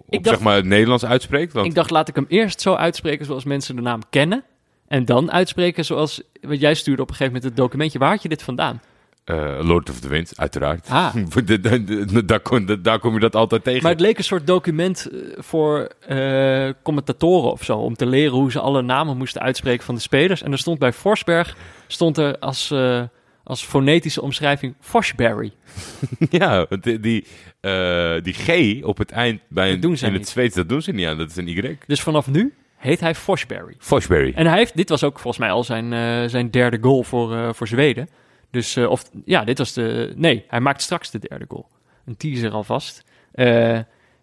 [0.09, 1.53] dacht- zeg maar het Nederlands uitspreekt?
[1.53, 4.43] Want Ik dacht, laat ik hem eerst zo uitspreken zoals mensen de naam kennen.
[4.87, 6.21] En dan uitspreken zoals...
[6.41, 7.99] Want jij stuurde op een gegeven moment het documentje.
[7.99, 8.81] Waar had je dit vandaan?
[9.23, 10.87] Eh, Lord of the Winds, uiteraard.
[10.89, 11.15] Ah.
[12.25, 13.83] Daar, kom, daar kom je dat altijd tegen.
[13.83, 15.87] Maar het leek een soort document eh, voor
[16.83, 17.77] commentatoren of zo.
[17.77, 20.41] Om te leren hoe ze alle namen moesten uitspreken van de spelers.
[20.41, 21.55] En er stond bij Forsberg
[21.87, 22.73] stond er als,
[23.49, 25.51] als fonetische omschrijving Forsberry.
[26.29, 27.25] ja, die, die,
[27.59, 30.21] eh, die G op het eind bij een, doen ze in niet.
[30.21, 31.17] het Zweeds, dat doen ze niet aan.
[31.17, 31.77] Dat is een Y.
[31.87, 33.75] Dus vanaf nu heet hij Forsberry.
[33.77, 34.31] Forsberry.
[34.35, 37.35] En hij heeft, dit was ook volgens mij al zijn, eh, zijn derde goal voor,
[37.35, 38.09] eh, voor Zweden.
[38.51, 40.13] Dus, of ja, dit was de.
[40.15, 41.67] Nee, hij maakt straks de derde goal.
[42.05, 43.03] Een teaser alvast.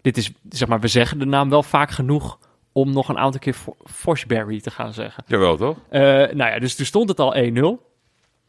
[0.03, 2.39] Dit is, zeg maar, we zeggen de naam wel vaak genoeg
[2.73, 5.25] om nog een aantal keer Fo- Forsberry te gaan zeggen.
[5.27, 5.77] Jawel, toch?
[5.91, 7.86] Nou ja, dus toen stond het al 1-0.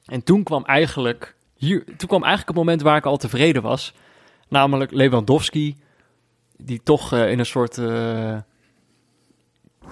[0.08, 3.93] En toen kwam eigenlijk, hier, toen kwam eigenlijk het moment waar ik al tevreden was.
[4.50, 5.76] Namelijk Lewandowski,
[6.58, 8.38] die toch eh, in een soort eh,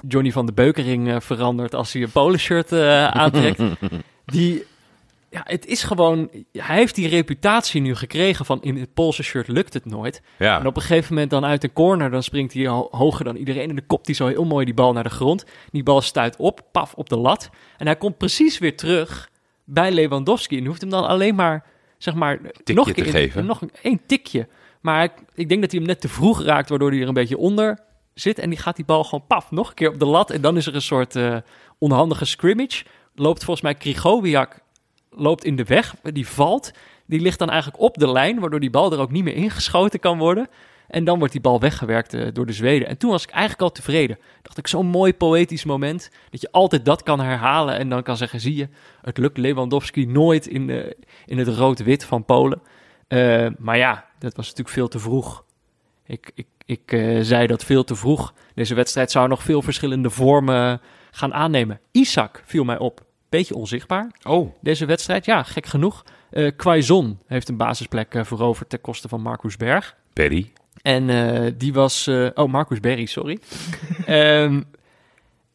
[0.08, 3.62] Johnny van de Beukering eh, verandert als hij een poloshirt eh aantrekt.
[4.26, 4.66] die,
[5.30, 9.48] ja, het is gewoon, hij heeft die reputatie nu gekregen van in het Poolse shirt
[9.48, 10.22] lukt het nooit.
[10.38, 10.60] Ja.
[10.60, 13.36] En op een gegeven moment dan uit een corner, dan springt hij ho- hoger dan
[13.36, 13.70] iedereen.
[13.70, 15.46] En dan kopt hij zo heel mooi die bal naar de grond.
[15.72, 17.50] Die bal stuit op, paf, op de lat.
[17.78, 19.30] En hij komt precies weer terug
[19.66, 20.58] bij Lewandowski.
[20.58, 21.66] En hoeft hem dan alleen maar,
[21.98, 23.46] zeg maar, nog een te keer in- geven.
[23.46, 24.48] nog een, één tikje.
[24.82, 27.14] Maar ik, ik denk dat hij hem net te vroeg raakt, waardoor hij er een
[27.14, 27.80] beetje onder
[28.14, 28.40] zit.
[28.40, 30.30] En die gaat die bal gewoon, paf, nog een keer op de lat.
[30.32, 31.38] En dan is er een soort eh,
[31.78, 32.84] onhandige scrimmage.
[33.16, 34.60] Loopt volgens mij Krigowiak
[35.10, 36.72] loopt in de weg, die valt.
[37.08, 40.00] Die ligt dan eigenlijk op de lijn, waardoor die bal er ook niet meer ingeschoten
[40.00, 40.48] kan worden.
[40.88, 42.88] En dan wordt die bal weggewerkt eh, door de Zweden.
[42.88, 44.18] En toen was ik eigenlijk al tevreden.
[44.42, 46.10] Dacht ik, zo'n mooi poëtisch moment.
[46.30, 48.68] Dat je altijd dat kan herhalen en dan kan zeggen, zie je,
[49.02, 52.62] het lukt Lewandowski nooit in, de, in het rood-wit van Polen.
[53.08, 55.44] Eh, maar ja, dat was natuurlijk veel te vroeg.
[56.06, 58.34] Ik, ik, ik eh, zei dat veel te vroeg.
[58.54, 61.80] Deze wedstrijd zou nog veel verschillende vormen gaan aannemen.
[61.92, 63.04] Isaac viel mij op.
[63.30, 65.26] Beetje onzichtbaar Oh, deze wedstrijd.
[65.26, 66.04] Ja, gek genoeg.
[66.30, 69.96] Eh Quaison heeft een basisplek eh, veroverd ten koste van Marcus Berg.
[70.14, 70.52] Perry.
[70.82, 72.08] En eh, die was...
[72.08, 73.40] eh, oh, Marcus Berry, sorry.
[74.06, 74.62] Ehm,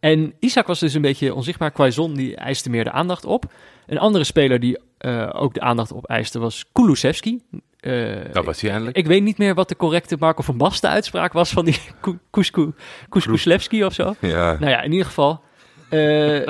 [0.00, 1.70] en Isaac was dus een beetje onzichtbaar.
[1.70, 3.52] Quaison die eiste meer de aandacht op.
[3.86, 7.42] Een andere speler die eh, ook de aandacht op eiste was Kulusevski.
[7.80, 8.96] Eh, Dat was hij eindelijk.
[8.96, 12.18] ik weet niet meer wat de correcte Marco van Basten uitspraak was van die Ku-
[12.30, 12.72] Kusku-
[13.08, 14.14] Kuskuslevski of zo.
[14.20, 15.42] Ja, Nou ja, in ieder geval...
[15.88, 15.98] eh,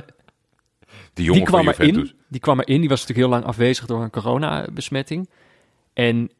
[1.14, 2.12] die jongen die kwam erin.
[2.28, 2.80] Die kwam erin.
[2.80, 5.28] Die was natuurlijk heel lang afwezig door een coronabesmetting.
[5.92, 6.30] En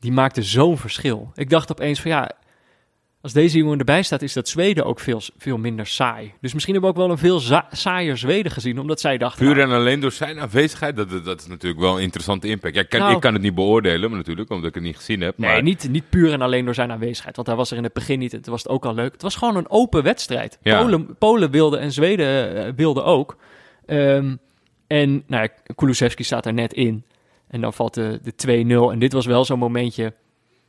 [0.00, 1.32] die maakte zo'n verschil.
[1.34, 2.30] Ik dacht opeens van ja,
[3.22, 6.32] als deze jongen erbij staat, is dat Zweden ook veel, veel minder saai.
[6.40, 9.46] Dus misschien hebben we ook wel een veel saaier Zweden gezien, omdat zij dachten...
[9.46, 12.74] Puur nou, en alleen door zijn aanwezigheid, dat, dat, is natuurlijk wel een interessante impact.
[12.74, 14.96] Ja, ik, kan, Nou- ik kan het niet beoordelen, maar natuurlijk, omdat ik het niet
[14.96, 15.36] gezien heb.
[15.38, 17.36] Maar Nee, niet, niet puur en alleen door zijn aanwezigheid.
[17.36, 18.30] Want hij was er in het begin niet.
[18.30, 19.12] Toen was het ook al leuk.
[19.12, 20.58] Het was gewoon een open wedstrijd.
[20.62, 20.82] Ja.
[20.82, 23.36] Polen, Polen wilde en Zweden eh, wilden ook.
[23.86, 24.36] Ehm,
[24.86, 27.04] en nou ja, Kulusevski staat er net in.
[27.50, 28.92] En dan valt de, de 2-0.
[28.92, 30.12] En dit was wel zo'n momentje.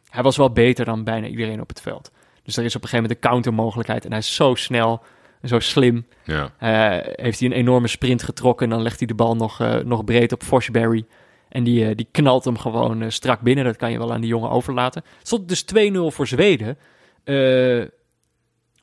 [0.09, 2.11] Hij was wel beter dan bijna iedereen op het veld.
[2.43, 4.05] Dus er is op een gegeven moment een countermogelijkheid.
[4.05, 5.01] En hij is zo snel
[5.41, 6.05] en zo slim.
[6.23, 6.51] ja.
[6.57, 8.65] Eh, heeft hij een enorme sprint getrokken.
[8.65, 11.05] En dan legt hij de bal nog, eh, nog breed op Forsberry.
[11.49, 13.65] En die, eh, die knalt hem gewoon strak binnen.
[13.65, 15.03] Dat kan je wel aan die jongen overlaten.
[15.17, 16.77] Het stond dus 2-0 voor Zweden.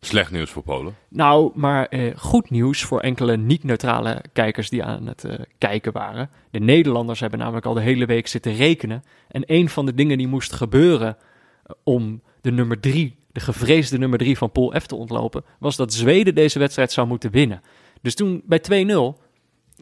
[0.08, 0.94] Slecht nieuws voor Polen.
[1.08, 6.30] nou, maar eh, goed nieuws voor enkele niet-neutrale kijkers die aan het eh, kijken waren.
[6.50, 9.02] De Nederlanders hebben namelijk al de hele week zitten rekenen.
[9.28, 13.98] En een van de dingen die moest gebeuren eh, om de nummer drie, de gevreesde
[13.98, 17.60] nummer drie van Pool F te ontlopen, was dat Zweden deze wedstrijd zou moeten winnen.
[18.02, 18.64] Dus toen bij 2-0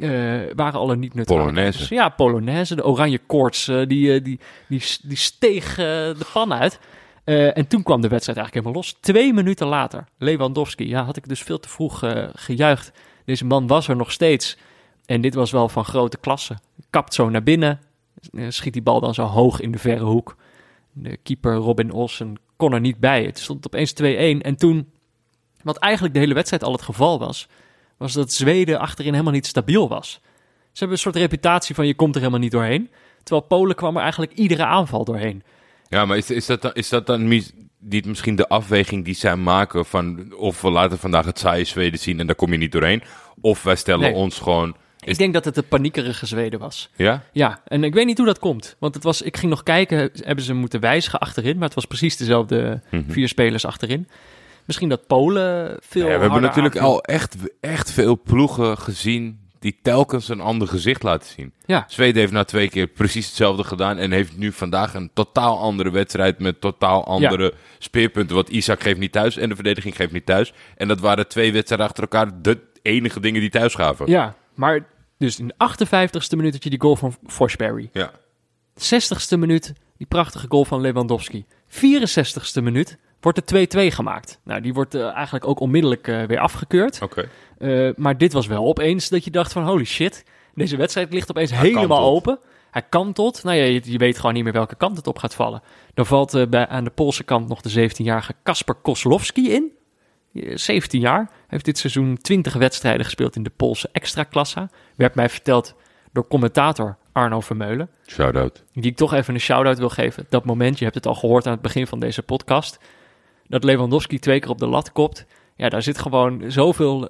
[0.00, 0.10] eh,
[0.54, 1.78] waren alle niet-neutrale Polonaise.
[1.78, 2.74] kijkers- Ja, Polonaise.
[2.74, 4.40] De oranje koorts, die, die, die,
[5.02, 6.78] die steeg de pan uit.
[7.26, 8.96] Eh, en toen kwam de wedstrijd eigenlijk helemaal los.
[9.00, 10.88] Twee minuten later, Lewandowski.
[10.88, 12.92] Ja, had ik dus veel te vroeg eh, gejuicht.
[13.24, 14.56] Deze man was er nog steeds.
[15.06, 16.56] En dit was wel van grote klasse.
[16.90, 17.80] Kapt zo naar binnen.
[18.32, 20.36] eh, Schiet die bal dan zo hoog in de verre hoek.
[20.92, 23.24] De keeper Robin Olsen kon er niet bij.
[23.24, 24.40] Het stond opeens 2-1.
[24.42, 24.90] En toen,
[25.62, 27.48] wat eigenlijk de hele wedstrijd al het geval was...
[27.96, 30.10] was dat Zweden achterin helemaal niet stabiel was.
[30.12, 32.90] Ze hebben een soort reputatie van je komt er helemaal niet doorheen.
[33.22, 35.42] Terwijl Polen kwam er eigenlijk iedere aanval doorheen.
[35.88, 37.52] Ja, maar is, is dat dan, is dat dan niet
[38.06, 42.20] misschien de afweging die zij maken van of we laten vandaag het saaie Zweden zien
[42.20, 43.02] en daar kom je niet doorheen?
[43.40, 44.12] Of wij stellen Nee.
[44.12, 44.76] ons gewoon...
[45.04, 46.90] Ik denk dat het de paniekerige Zweden was.
[46.96, 47.22] Ja?
[47.32, 48.76] Ja, en ik weet niet hoe dat komt.
[48.78, 51.54] Want het was, ik ging nog kijken, hebben ze moeten wijzigen achterin.
[51.54, 53.10] Maar het was precies dezelfde Mhm.
[53.10, 54.08] vier spelers achterin.
[54.64, 56.90] Misschien dat Polen veel Ja, we hebben natuurlijk aanviel.
[56.92, 61.52] al echt, echt veel ploegen gezien die telkens een ander gezicht laten zien.
[61.66, 65.58] Ja, Zweden heeft na twee keer precies hetzelfde gedaan en heeft nu vandaag een totaal
[65.58, 68.34] andere wedstrijd met totaal andere speerpunten.
[68.36, 70.52] Want Isaac geeft niet thuis en de verdediging geeft niet thuis.
[70.76, 74.06] En dat waren twee wedstrijden achter elkaar de enige dingen die thuis gaven.
[74.10, 74.86] ja, maar
[75.18, 77.90] Dus in de 58ste minuut had je die goal van Forsberry.
[77.92, 78.10] Ja.
[78.80, 81.44] 60ste minuut die prachtige goal van Lewandowski.
[81.70, 84.40] 64ste minuut wordt er 2-2 gemaakt.
[84.44, 87.02] Nou, die wordt eh, eigenlijk ook onmiddellijk eh, weer afgekeurd.
[87.02, 87.28] Oké.
[87.58, 91.30] Eh, maar dit was wel opeens dat je dacht van holy shit, deze wedstrijd ligt
[91.30, 92.38] opeens Hij helemaal open.
[92.70, 93.44] Hij kantelt.
[93.44, 95.62] Nou ja, je, je weet gewoon niet meer welke kant het op gaat vallen.
[95.94, 99.72] Dan valt eh, bij, aan de Poolse kant nog de 17-jarige Kasper Koslowski in.
[100.34, 101.30] Eh, 17 jaar.
[101.46, 104.70] Heeft dit seizoen 20 wedstrijden gespeeld in de Poolse extraklassa.
[104.94, 105.74] Werd mij verteld
[106.12, 107.88] door commentator Arno Vermeulen.
[108.06, 108.64] Shout-out.
[108.72, 110.26] Die ik toch even een shout-out wil geven.
[110.28, 112.78] Dat moment, je hebt het al gehoord aan het begin van deze podcast.
[113.48, 115.26] Dat Lewandowski twee keer op de lat kopt.
[115.56, 117.08] Ja, daar zit gewoon zoveel...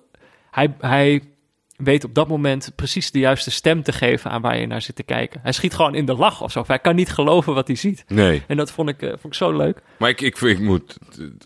[0.56, 1.22] Hij, hij
[1.76, 4.96] weet op dat moment precies de juiste stem te geven aan waar je naar zit
[4.96, 5.40] te kijken.
[5.42, 6.64] Hij schiet gewoon in de lach of zo.
[6.66, 8.04] Hij kan niet geloven wat hij ziet.
[8.08, 8.42] Nee.
[8.46, 9.82] En dat vond ik, eh, vond ik zo leuk.
[9.98, 10.98] Maar ik, ik, ik moet,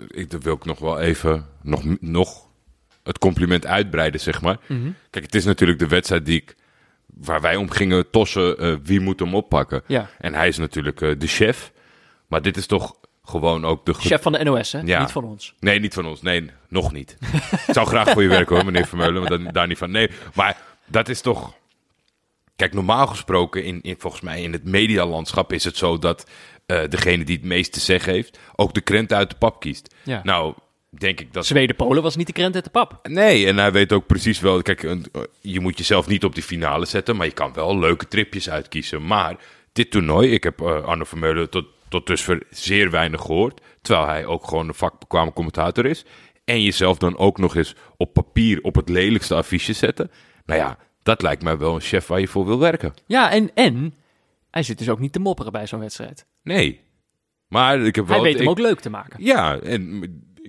[0.09, 2.49] ik, dat wil ik nog wel even, nog, nog
[3.03, 4.59] het compliment uitbreiden, zeg maar.
[5.11, 6.57] Kijk, het is natuurlijk de wedstrijd die ik,
[7.07, 9.83] waar wij om gingen tossen, eh, wie moet hem oppakken.
[9.87, 10.11] Ja.
[10.19, 11.73] En hij is natuurlijk eh, de chef.
[12.27, 12.95] Maar dit is toch
[13.25, 13.95] gewoon ook de...
[13.95, 14.81] Chef van de NOS, hè?
[14.85, 15.01] Ja.
[15.01, 15.55] Niet van ons.
[15.61, 16.23] Nee, niet van ons.
[16.23, 17.17] Nee, nog niet.
[17.67, 19.21] ik zou graag voor je werken hoor, meneer Vermeulen.
[19.21, 19.91] Maar dat, daar niet van.
[19.91, 20.57] Nee, maar
[20.87, 21.55] dat is toch...
[22.57, 26.27] Kijk, normaal gesproken, in, in, volgens mij in het medialandschap is het zo dat
[26.67, 29.95] eh, degene die het meest te zeggen heeft, ook de krent uit de pap kiest.
[30.03, 30.21] Ja.
[30.25, 30.55] Nou,
[30.91, 31.47] denk ik dat...
[31.47, 32.99] Zweden-Polen was niet de krent uit de pap.
[33.09, 34.63] Nee, en hij weet ook precies wel...
[34.63, 35.07] Kijk, een-
[35.41, 39.07] je moet jezelf niet op die finale zetten, maar je kan wel leuke tripjes uitkiezen.
[39.07, 39.37] Maar
[39.73, 43.61] dit toernooi, ik heb eh, Arno Vermeulen tot, tot dusver zeer weinig gehoord.
[43.83, 46.05] Terwijl hij ook gewoon een vakbekwame commentator is.
[46.45, 50.11] En jezelf dan ook nog eens op papier op het lelijkste affiche zetten.
[50.45, 52.95] Nou ja, dat lijkt mij wel een chef waar je voor wil werken.
[53.07, 53.95] Ja, en, en
[54.51, 56.27] hij zit dus ook niet te mopperen bij zo'n wedstrijd.
[56.43, 56.81] Nee.
[57.49, 58.15] Maar ik heb wel...
[58.15, 59.25] Hij weet ik- hem ook leuk te maken.
[59.25, 59.99] Ja, en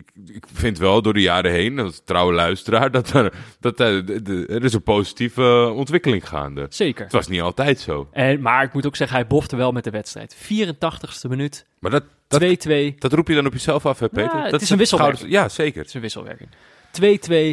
[0.06, 4.06] ik, ik vind wel door de jaren heen, als trouwe luisteraar, dat er, dat er,
[4.24, 6.66] de- er is een positieve ontwikkeling gaande.
[6.70, 7.04] Zeker.
[7.04, 8.08] Het was niet altijd zo.
[8.12, 10.36] En, maar ik moet ook zeggen, hij bofte wel met de wedstrijd.
[10.36, 11.68] 84ste minuut, 2-2.
[11.80, 14.36] Maar dat, dat, Het dat roep je dan op jezelf af, hè, Peter?
[14.38, 15.32] Ja, het dat is een wisselwerking.
[15.32, 15.86] Ja, zeker.
[15.86, 16.50] is een wisselwerking.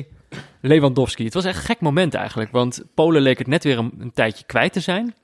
[0.06, 0.16] 2-2,
[0.60, 1.24] Lewandowski.
[1.24, 2.50] Het was echt een gek moment eigenlijk.
[2.50, 5.14] Want Polen leek het net weer een, een tijdje kwijt te zijn.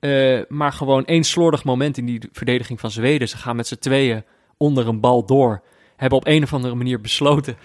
[0.00, 3.28] Eh, maar gewoon één slordig moment in die verdediging van Zweden.
[3.28, 4.24] Ze gaan met z'n tweeën
[4.56, 5.62] onder een bal door.
[6.00, 7.56] Hebben op een of andere manier besloten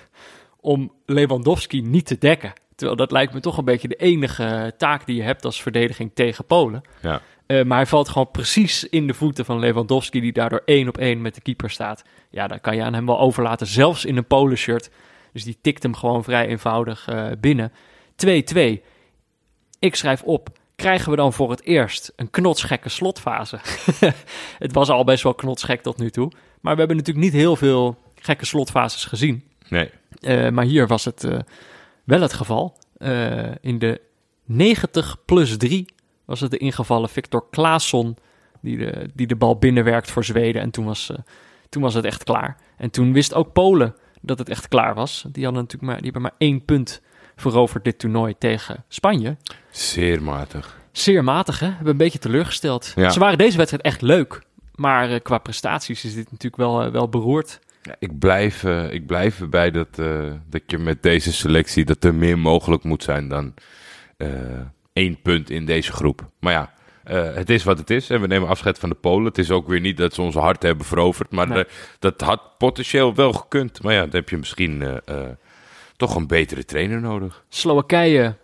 [0.59, 2.53] om Lewandowski niet te dekken.
[2.75, 6.11] Terwijl dat lijkt me toch een beetje de enige taak die je hebt als verdediging
[6.13, 6.81] tegen Polen.
[7.01, 7.21] Ja.
[7.45, 10.97] Eh, maar hij valt gewoon precies in de voeten van Lewandowski, die daardoor één op
[10.97, 12.03] één met de keeper staat.
[12.29, 14.89] Ja, dan kan je aan hem wel overlaten, zelfs in een Polen-shirt.
[15.33, 17.71] Dus die tikt hem gewoon vrij eenvoudig eh, binnen.
[18.15, 18.81] 2-2.
[19.79, 23.59] Ik schrijf op, krijgen we dan voor het eerst een knotsgekke slotfase?
[24.65, 26.31] het was al best wel knotsgek tot nu toe.
[26.61, 29.43] Maar we hebben natuurlijk niet heel veel gekke slotfases gezien.
[29.69, 29.89] Nee.
[30.19, 31.39] Eh, maar hier was het eh,
[32.03, 32.77] wel het geval.
[32.97, 34.01] Eh, in de
[34.45, 35.85] 90 plus 3
[36.25, 38.17] was het de ingevallen Victor Claesson
[38.61, 40.61] die de, die de bal binnenwerkt voor Zweden.
[40.61, 41.11] En toen was,
[41.69, 42.57] toen was het echt klaar.
[42.77, 45.25] En toen wist ook Polen dat het echt klaar was.
[45.31, 47.01] Die, hadden natuurlijk maar, die hebben maar één punt
[47.35, 49.37] veroverd dit toernooi tegen Spanje.
[49.69, 50.79] Zeer matig.
[50.91, 51.67] Zeer matig, hè?
[51.67, 52.93] Hebben een beetje teleurgesteld.
[52.95, 53.09] Ja.
[53.09, 54.41] Ze waren deze wedstrijd echt leuk.
[54.75, 57.59] Maar qua prestaties is dit natuurlijk wel, wel beroerd.
[57.85, 61.85] Ja, ik, blijf, eh, ik blijf erbij dat, eh, dat je met deze selectie...
[61.85, 63.53] dat er meer mogelijk moet zijn dan
[64.17, 64.29] eh,
[64.93, 66.29] één punt in deze groep.
[66.39, 66.73] Maar ja,
[67.33, 68.09] het is wat het is.
[68.09, 69.25] En we nemen afscheid van de Polen.
[69.25, 71.31] Het is ook weer niet dat ze onze hart hebben veroverd.
[71.31, 71.65] Maar Nee.
[71.99, 73.83] dat had potentieel wel gekund.
[73.83, 75.01] Maar ja, dan heb je misschien
[75.95, 77.43] toch een betere trainer nodig.
[77.49, 78.35] Slowakije,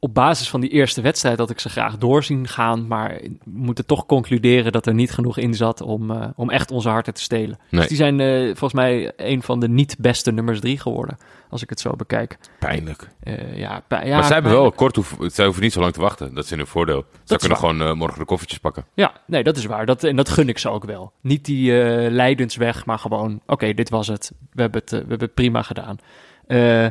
[0.00, 2.86] op basis van die eerste wedstrijd had ik ze graag doorzien gaan.
[2.86, 6.70] Maar we moeten toch concluderen dat er niet genoeg in zat om, eh, om echt
[6.70, 7.58] onze harten te stelen.
[7.70, 7.80] Nee.
[7.80, 11.18] Dus die zijn eh, volgens mij een van de niet beste nummers drie geworden.
[11.50, 12.38] Als ik het zo bekijk.
[12.58, 13.08] Pijnlijk.
[13.22, 15.92] Eh, ja, pa- ja, maar zij hebben wel kort hoeven, zij hoeven niet zo lang
[15.92, 16.34] te wachten.
[16.34, 17.04] Dat is in hun voordeel.
[17.24, 17.70] Ze kunnen waar.
[17.74, 18.84] gewoon morgen de koffertjes pakken.
[18.94, 19.86] Ja, nee, dat is waar.
[19.86, 21.12] Dat, en dat gun ik ze ook wel.
[21.20, 21.72] Niet die
[22.10, 23.40] lijdensweg, maar gewoon...
[23.46, 24.32] Oké, dit was het.
[24.52, 25.98] We hebben het, we hebben het prima gedaan.
[26.46, 26.86] Eh,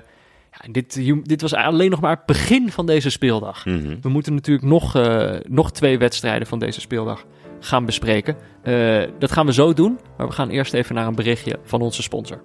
[0.62, 3.66] ja, dit, dit was alleen nog maar het begin van deze speeldag.
[3.66, 3.96] Mhm.
[4.02, 7.26] We moeten natuurlijk nog, eh, nog twee wedstrijden van deze speeldag
[7.60, 8.36] gaan bespreken.
[8.64, 11.82] Eh, dat gaan we zo doen, maar we gaan eerst even naar een berichtje van
[11.82, 12.42] onze sponsor.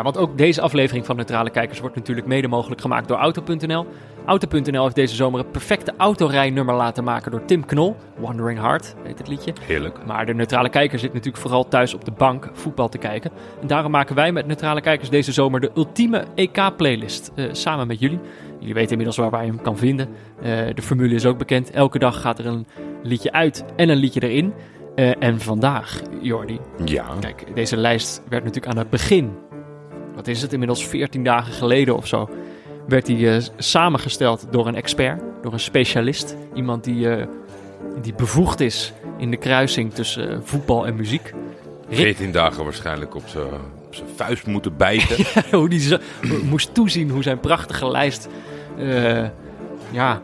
[0.00, 3.86] Ja, want ook deze aflevering van Neutrale Kijkers wordt natuurlijk mede mogelijk gemaakt door Auto.nl.
[4.24, 7.96] Auto.nl heeft deze zomer het perfecte autorijnummer laten maken door Tim Knol.
[8.18, 9.52] Wandering Heart heet het liedje.
[9.60, 10.06] Heerlijk.
[10.06, 13.30] Maar de neutrale kijker zit natuurlijk vooral thuis op de bank voetbal te kijken.
[13.60, 17.32] En daarom maken wij met neutrale kijkers deze zomer de ultieme EK-playlist.
[17.34, 18.18] eh, samen met jullie.
[18.58, 20.08] Jullie weten inmiddels waar wij hem kan vinden.
[20.42, 21.70] Eh, de formule is ook bekend.
[21.70, 22.66] Elke dag gaat er een
[23.02, 24.52] liedje uit en een liedje erin.
[24.94, 26.58] Eh, en vandaag, Jordi.
[26.84, 27.06] Ja.
[27.20, 29.48] Kijk, deze lijst werd natuurlijk aan het begin.
[30.20, 32.28] Wat is het inmiddels 14 dagen geleden of zo?
[32.88, 36.36] Werd die eh, samengesteld door een expert, door een specialist.
[36.54, 37.26] Iemand die, eh,
[38.02, 41.34] die bevoegd is in de kruising tussen eh, voetbal en muziek.
[41.88, 43.46] Rick 14 dagen waarschijnlijk op zijn
[44.14, 45.26] vuist moeten bijten.
[45.58, 45.96] hoe die
[46.42, 48.28] moest toezien hoe zijn prachtige lijst
[49.90, 50.22] ja,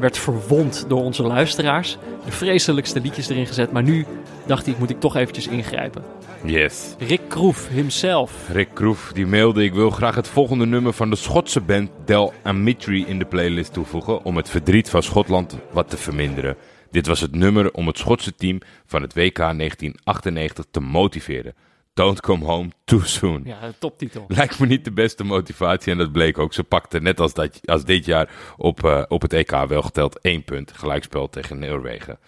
[0.00, 1.98] werd verwond door onze luisteraars.
[2.24, 3.72] De vreselijkste liedjes erin gezet.
[3.72, 4.06] Maar nu
[4.46, 6.02] dacht hij, moet ik toch eventjes ingrijpen.
[6.44, 6.94] Yes.
[6.98, 8.48] Rick Kroef himself.
[8.52, 12.32] Rick Kroef die mailde: Ik wil graag het volgende nummer van de Schotse band Del
[12.42, 14.24] Amitri in de playlist toevoegen.
[14.24, 16.56] Om het verdriet van Schotland wat te verminderen.
[16.90, 21.54] Dit was het nummer om het Schotse team van het WK 1998 te motiveren.
[21.94, 23.42] Don't come home too soon.
[23.44, 24.24] Ja, toptitel.
[24.28, 26.52] Lijkt me niet de beste motivatie en dat bleek ook.
[26.52, 30.18] Ze pakte net als, dat, als dit jaar op, eh, op het EK wel geteld
[30.18, 30.72] één punt.
[30.72, 32.18] Gelijkspel tegen Noorwegen.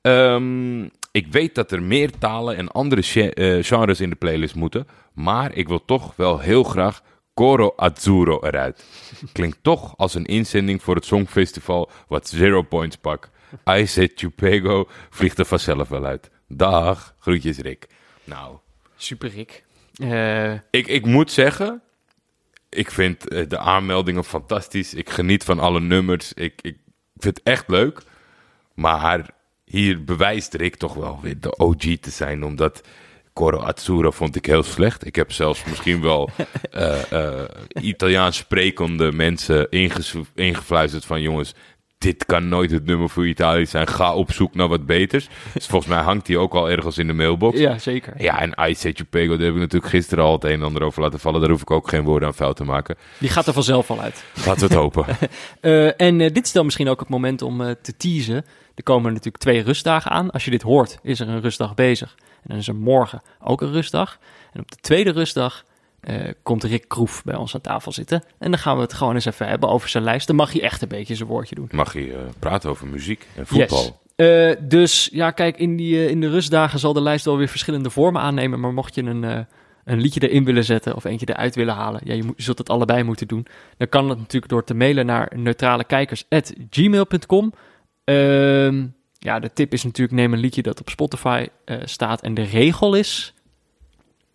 [0.00, 0.82] Ehm,
[1.12, 4.86] ik weet dat er meer talen en andere eh, genres in de playlist moeten.
[5.12, 7.02] Maar ik wil toch wel heel graag
[7.34, 8.84] Coro Azzurro eruit.
[9.32, 13.30] Klinkt toch als een inzending voor het Songfestival wat zero points pak.
[13.70, 16.30] I said Chupego vliegt er vanzelf wel uit.
[16.48, 17.86] Dag, groetjes Rick.
[18.24, 18.56] Nou,
[18.96, 19.64] Super Rick.
[19.96, 21.82] Eh, ik, ik moet zeggen,
[22.68, 24.94] ik vind eh, de aanmeldingen fantastisch.
[24.94, 26.32] Ik geniet van alle nummers.
[26.32, 26.76] Ik, ik
[27.16, 28.02] vind het echt leuk.
[28.74, 29.30] Maar
[29.64, 32.44] hier bewijst Rick toch wel weer de OG te zijn.
[32.44, 32.82] Omdat
[33.32, 35.06] Coro Azzurro vond ik heel slecht.
[35.06, 36.30] Ik heb zelfs misschien wel
[36.70, 37.42] eh,
[37.80, 39.70] Italiaans sprekende mensen
[40.34, 41.20] ingefluisterd van...
[41.20, 41.54] jongens,
[41.98, 43.86] dit kan nooit het nummer voor Italië zijn.
[43.86, 45.28] Ga op zoek naar wat beters.
[45.54, 47.58] Dus volgens mij hangt hij ook al ergens in de mailbox.
[47.58, 48.22] ja, zeker.
[48.22, 50.62] Ja, en I Said You Pego, daar heb ik natuurlijk gisteren al het een en
[50.62, 51.40] ander over laten vallen.
[51.40, 52.96] Daar hoef ik ook geen woorden aan fout te maken.
[53.18, 54.24] Die gaat er vanzelf al uit.
[54.34, 55.04] Laten we het hopen.
[55.60, 58.44] Eh, en eh, dit is dan misschien ook het moment om eh, te teasen.
[58.74, 60.30] Er komen natuurlijk twee rustdagen aan.
[60.30, 62.14] Als je dit hoort, is er een rustdag bezig.
[62.18, 64.18] En dan is er morgen ook een rustdag.
[64.52, 65.64] En op de tweede rustdag
[66.06, 68.22] eh, komt Rick Kroef bij ons aan tafel zitten.
[68.38, 70.26] En dan gaan we het gewoon eens even hebben over zijn lijst.
[70.26, 71.68] Dan mag hij echt een beetje zijn woordje doen.
[71.70, 73.82] Mag je eh, praten over muziek en voetbal?
[73.82, 73.92] Yes.
[74.16, 77.90] Eh, dus ja, kijk, in, die, in de rustdagen zal de lijst wel weer verschillende
[77.90, 78.60] vormen aannemen.
[78.60, 79.22] Maar mocht je een,
[79.84, 82.58] een liedje erin willen zetten of eentje eruit willen halen, ja, je, moet, je zult
[82.58, 83.46] het allebei moeten doen.
[83.76, 87.52] Dan kan het natuurlijk door te mailen naar neutralekijkers.gmail.com.
[88.04, 88.86] Ehm
[89.18, 91.46] ja, de tip is natuurlijk neem een liedje dat op Spotify
[91.84, 92.22] staat.
[92.22, 93.34] En de regel is,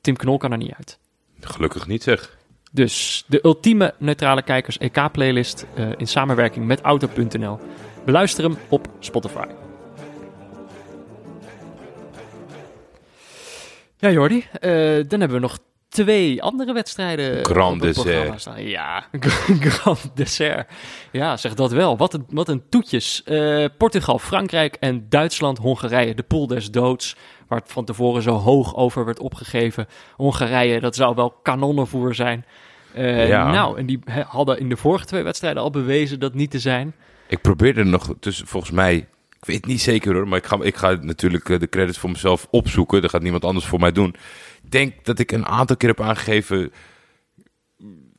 [0.02, 1.00] Tim Knol kan er niet uit.
[1.45, 2.38] Gelukkig niet zeg.
[2.71, 7.60] Dus de ultieme neutrale kijkers EK-playlist eh, in samenwerking met Auto.nl.
[8.06, 9.45] Beluister hem op Spotify.
[13.97, 14.45] Ja, Jordi.
[14.60, 14.71] eh,
[15.08, 15.58] dan hebben we nog
[15.89, 17.45] twee andere wedstrijden.
[17.45, 18.49] Grand op het dessert.
[18.58, 19.06] Ja,
[19.69, 20.69] grand dessert.
[21.12, 21.97] Ja, zeg dat wel.
[21.97, 23.23] Wat een, wat een toetjes.
[23.23, 26.15] Eh, Portugal, Frankrijk en Duitsland, Hongarije.
[26.15, 27.15] De pool des doods.
[27.52, 29.88] Waar het van tevoren zo hoog over werd opgegeven.
[30.16, 32.46] Hongarije, dat zou wel kanonnenvoer zijn.
[32.94, 33.52] Eh, Ja.
[33.52, 36.96] Nou, en die hadden in de vorige twee wedstrijden al bewezen dat niet te zijn.
[37.28, 38.96] Ik probeerde nog tussen, volgens mij,
[39.40, 42.10] ik weet niet zeker hoor, maar ik ga, ik ga natuurlijk eh, de credits voor
[42.10, 43.02] mezelf opzoeken.
[43.02, 44.16] Dat gaat niemand anders voor mij doen.
[44.64, 46.72] Ik denk dat ik een aantal keer heb aangegeven,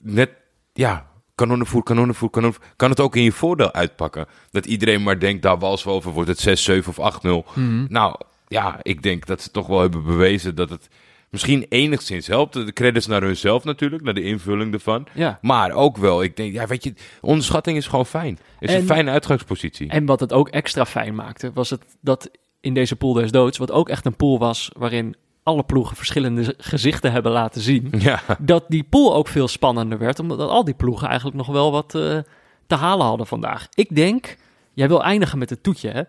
[0.03, 0.31] net,
[0.73, 2.69] ja, kanonnenvoer, kanonnenvoer, kanonnenvoer.
[2.77, 4.27] Kan het ook in je voordeel uitpakken?
[4.51, 7.45] Dat iedereen maar denkt, daar wals we over, wordt het 6, 7 of 8-0.
[7.89, 8.17] Nou,
[8.53, 10.89] ja, ik denk dat ze toch wel hebben bewezen dat het
[11.31, 12.53] misschien enigszins helpt.
[12.53, 15.07] De credits naar hunzelf natuurlijk, naar de invulling ervan.
[15.15, 15.39] Ja.
[15.43, 18.39] Maar ook wel, ik denk, ja, weet je, onderschatting is gewoon fijn.
[18.59, 19.89] Het is En- een fijne uitgangspositie.
[19.89, 23.59] En wat het ook extra fijn maakte, was het dat in deze pool des doods,
[23.59, 28.21] wat ook echt een pool was waarin alle ploegen verschillende gezichten hebben laten zien, ja,
[28.39, 31.95] dat die pool ook veel spannender werd, omdat al die ploegen eigenlijk nog wel wat
[31.95, 32.19] eh,
[32.67, 33.69] te halen hadden vandaag.
[33.75, 34.37] Ik denk,
[34.75, 36.03] jij wil eindigen met het toetje, hè?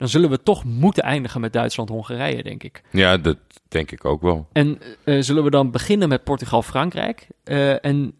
[0.00, 2.82] Dan zullen we toch moeten eindigen met Duitsland-Hongarije, denk ik.
[2.90, 3.36] ja, dat
[3.68, 4.48] denk ik ook wel.
[4.52, 7.26] En eh, zullen we dan beginnen met Portugal-Frankrijk?
[7.44, 8.14] Eh, en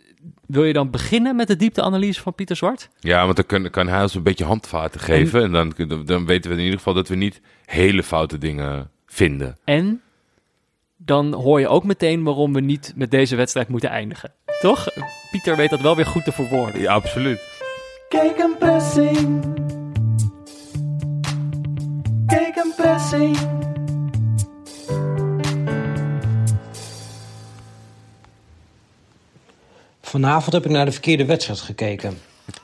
[0.47, 2.89] wil je dan beginnen met de diepteanalyse van Pieter Zwart?
[2.99, 5.43] Ja, want dan kan, kan hij ons een beetje handvaten geven.
[5.43, 5.73] En, dan,
[6.05, 9.57] dan weten we in ieder geval dat we niet hele foute dingen vinden.
[9.65, 10.03] En
[10.97, 14.33] dan hoor je ook meteen waarom we niet met deze wedstrijd moeten eindigen.
[14.61, 14.89] Toch?
[15.31, 16.81] Pieter weet dat wel weer goed te verwoorden.
[16.81, 17.41] Ja, absoluut.
[18.09, 19.79] Kijk een pressing.
[22.31, 23.37] Kijk een pressing.
[30.01, 32.19] Vanavond heb ik naar de verkeerde wedstrijd gekeken.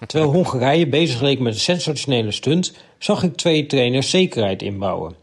[0.06, 5.14] Terwijl Hongarije bezig leek met een sensationele stunt, zag ik twee trainers zekerheid inbouwen.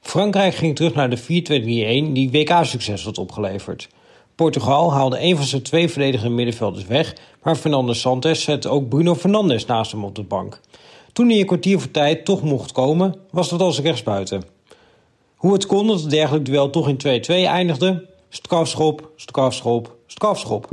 [0.00, 3.88] Frankrijk ging terug naar de 4-2-3-1 die WK-succes had opgeleverd.
[4.34, 9.14] Portugal haalde een van zijn twee verdedigende middenvelders weg, maar Fernando Santos zette ook Bruno
[9.14, 10.60] Fernandes naast hem op de bank.
[11.18, 14.42] Toen hij een kwartier voor tijd toch mocht komen, was dat als rechtsbuiten.
[15.36, 18.06] Hoe het kon dat het dergelijk duel toch in 2-2 eindigde?
[18.28, 20.68] Strafschop, strafschop, strafschop.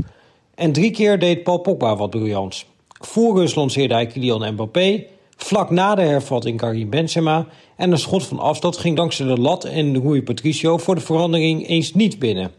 [0.56, 2.66] En drie keer deed Paul Pogba wat briljants.
[2.88, 5.06] Voor lanceerde hij Kylian Mbappé.
[5.36, 7.48] Vlak na de hervatting Karim Benzema.
[7.76, 11.02] En een schot van afstand ging dankzij de lat en de Rui Patricio voor de
[11.02, 12.52] verandering eens niet binnen.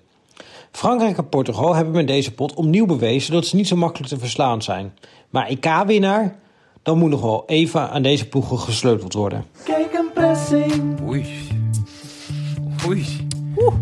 [0.70, 4.18] Frankrijk en Portugal hebben met deze pot opnieuw bewezen dat ze niet zo makkelijk te
[4.18, 4.94] verslaan zijn.
[5.30, 6.44] Maar EK-winnaar?
[6.86, 9.44] Dan moet nog wel even aan deze ploegen gesleuteld worden.
[9.64, 11.00] Gegenpressing.
[11.02, 11.26] Oei.
[12.86, 13.04] Oei.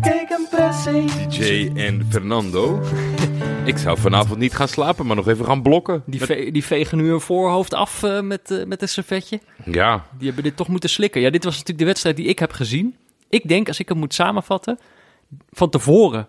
[0.01, 1.11] Gegenpressing.
[1.11, 2.81] DJ en Fernando.
[3.65, 6.03] ik zou vanavond niet gaan slapen, maar nog even gaan blokken.
[6.05, 9.39] Die, ve- die vegen nu hun voorhoofd af eh, met, eh, met een servetje.
[9.65, 11.21] Ja, Die hebben dit toch moeten slikken.
[11.21, 12.95] Ja, dit was natuurlijk de wedstrijd die ik heb gezien.
[13.29, 14.79] Ik denk, als ik hem moet samenvatten,
[15.51, 16.27] van tevoren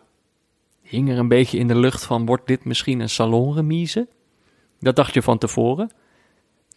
[0.82, 4.06] hing er een beetje in de lucht van, wordt dit misschien een salonremise?
[4.80, 5.90] Dat dacht je van tevoren.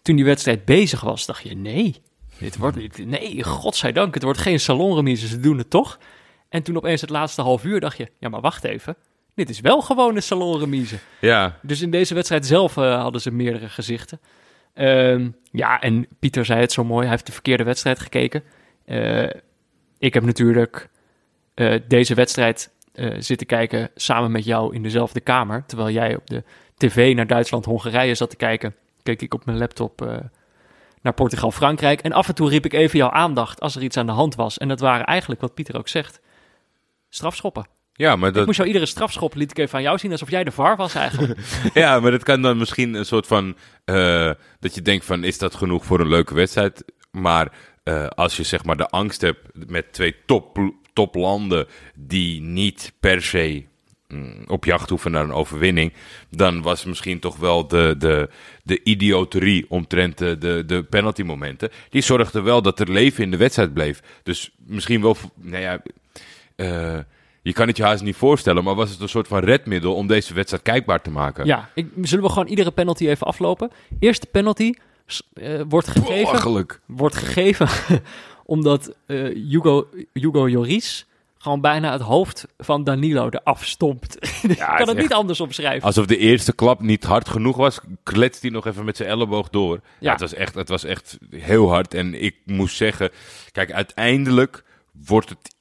[0.01, 2.01] Toen die wedstrijd bezig was, dacht je, nee,
[2.37, 5.99] dit wordt, dit- nee, godzijdank, het wordt geen salonremise, ze doen het toch.
[6.49, 8.95] En toen opeens het laatste half uur dacht je, ja, maar wacht even,
[9.35, 10.97] dit is wel gewoon een salonremise.
[11.21, 11.59] ja.
[11.61, 14.19] Dus in deze wedstrijd zelf eh, hadden ze meerdere gezichten.
[14.73, 17.01] Ehm, ja, en Pieter zei het zo mooi.
[17.01, 18.43] Hij heeft de verkeerde wedstrijd gekeken.
[18.85, 19.29] Eh,
[19.97, 20.89] ik heb natuurlijk
[21.53, 22.71] eh, deze wedstrijd
[23.17, 25.63] zitten kijken samen met jou in dezelfde kamer.
[25.65, 26.43] Terwijl jij op de
[26.77, 28.75] tv naar Duitsland-Hongarije zat te kijken,
[29.09, 30.17] keek ik op mijn laptop eh,
[31.01, 32.01] naar Portugal-Frankrijk.
[32.01, 34.35] En af en toe riep ik even jouw aandacht als er iets aan de hand
[34.35, 34.57] was.
[34.57, 36.19] En dat waren eigenlijk, wat Pieter ook zegt,
[37.09, 37.65] strafschoppen.
[37.93, 40.29] Ja, maar Ik dat, moest jou iedere strafschop liet ik even aan jou zien, alsof
[40.29, 41.39] jij de VAR was eigenlijk.
[41.73, 43.57] ja, maar dat kan dan misschien een soort van...
[43.85, 46.85] eh, dat je denkt van, is dat genoeg voor een leuke wedstrijd?
[47.11, 47.51] Maar
[47.83, 50.57] eh, als je zeg maar de angst hebt met twee top,
[50.93, 51.67] toplanden...
[51.95, 53.65] die niet per se
[54.47, 55.93] op jacht hoeven naar een overwinning...
[56.29, 58.29] dan was misschien toch wel de, de,
[58.63, 61.69] de idioterie omtrent de, de, de penaltymomenten...
[61.89, 64.01] die zorgde wel dat er leven in de wedstrijd bleef.
[64.23, 65.17] Dus misschien wel...
[65.35, 65.81] Nou ja,
[66.55, 66.99] eh,
[67.41, 70.07] je kan het je haast niet voorstellen, maar was het een soort van redmiddel om
[70.07, 71.45] deze wedstrijd kijkbaar te maken?
[71.45, 73.71] Ja, ik, zullen we gewoon iedere penalty even aflopen?
[73.99, 74.73] Eerste penalty
[75.33, 77.67] eh, wordt gegeven, wordt gegeven
[78.45, 81.05] omdat eh Hugo, Hugo Lloris
[81.41, 84.17] gewoon bijna het hoofd van Danilo eraf stompt.
[84.49, 85.81] ik kan het niet anders omschrijven.
[85.83, 89.49] Alsof de eerste klap niet hard genoeg was, kletst hij nog even met zijn elleboog
[89.49, 89.75] door.
[89.75, 89.81] Ja.
[89.99, 90.11] Ja.
[90.11, 91.93] het, was echt, het was echt heel hard.
[91.93, 93.09] En ik moest zeggen,
[93.51, 94.63] kijk, uiteindelijk
[95.05, 95.55] wordt het,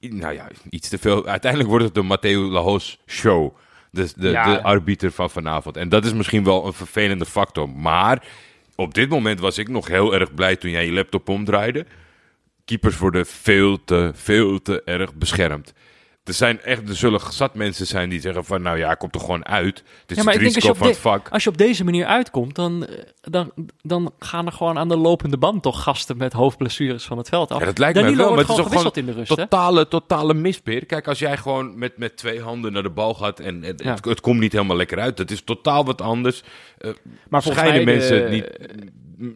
[0.00, 1.26] nou ja, iets te veel.
[1.26, 3.54] Uiteindelijk wordt het de Matteo Lahos show.
[3.90, 4.44] Dus de, Ja.
[4.54, 5.76] de arbiter van vanavond.
[5.76, 7.68] En dat is misschien wel een vervelende factor.
[7.68, 8.24] Maar
[8.76, 11.86] op dit moment was ik nog heel erg blij toen jij je laptop omdraaide.
[12.64, 15.72] Keepers worden veel te, veel te erg beschermd.
[16.24, 19.20] Er zijn echt, er zullen zat mensen zijn die zeggen van, nou ja, komt er
[19.20, 19.82] gewoon uit.
[20.00, 21.28] Het is Ja, maar het ik denk als risico je, van op het vak.
[21.32, 24.96] als je op deze manier uitkomt, dan, eh, dan, dan gaan er gewoon aan de
[24.96, 27.58] lopende band toch gasten met hoofdblessures van het veld af.
[27.60, 29.36] Ja, dat lijkt Danilo mij wel, maar het is toch gewoon in de rust, hè?
[29.36, 30.86] totale, totale mispeer.
[30.86, 33.94] Kijk, als jij gewoon met, met twee handen naar de bal gaat en het, Ja.
[33.94, 35.16] het, het komt niet helemaal lekker uit.
[35.16, 36.42] Dat is totaal wat anders.
[37.28, 38.46] Maar volgens mij mensen de- niet...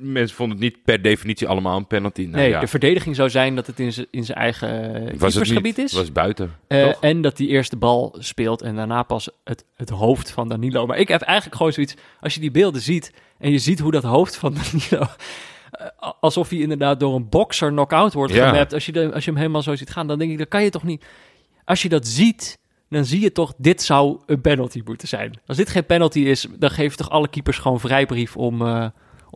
[0.01, 2.21] Mensen vonden het niet per definitie allemaal een penalty.
[2.23, 2.61] Nou, Nee, ja.
[2.61, 5.79] de verdediging zou zijn dat het in zijn in zijn eigen eh, was het niet.
[5.79, 5.93] is.
[5.93, 6.53] Was buiten.
[6.69, 10.87] Eh, en dat die eerste bal speelt en daarna pas het, het hoofd van Danilo.
[10.87, 13.91] Maar ik heb eigenlijk gewoon zoiets, als je die beelden ziet en je ziet hoe
[13.93, 15.07] dat hoofd van Danilo,
[15.71, 15.87] eh,
[16.21, 18.49] alsof hij inderdaad door een bokser knock-out wordt Ja.
[18.49, 18.73] gemapt.
[18.73, 20.63] Als je, de, als je hem helemaal zo ziet gaan, dan denk ik, dan kan
[20.63, 21.05] je toch niet...
[21.65, 22.59] Als je dat ziet,
[22.91, 25.41] dan zie je toch, dit zou een penalty moeten zijn.
[25.47, 28.63] Als dit geen penalty is, dan geven toch alle keepers gewoon vrijbrief om,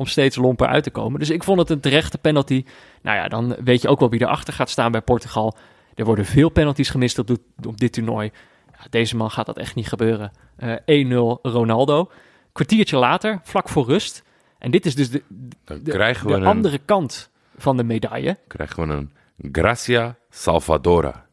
[0.01, 1.19] om steeds lomper uit te komen.
[1.19, 2.65] Dus ik vond het een terechte penalty.
[3.03, 5.57] Nou ja, dan weet je ook wel wie erachter gaat staan bij Portugal.
[5.95, 8.31] Er worden veel penalties gemist op, dit- op dit toernooi.
[8.73, 10.33] Ja, deze man gaat dat echt niet gebeuren.
[10.57, 12.11] Eh 1-0 Ronaldo.
[12.53, 14.23] Kwartiertje later, vlak voor rust.
[14.59, 15.23] En dit is dus de,
[15.65, 18.39] de, krijgen, we de een, andere kant van de medaille.
[18.47, 19.11] krijgen we een
[19.53, 21.27] Gracia Salvadora.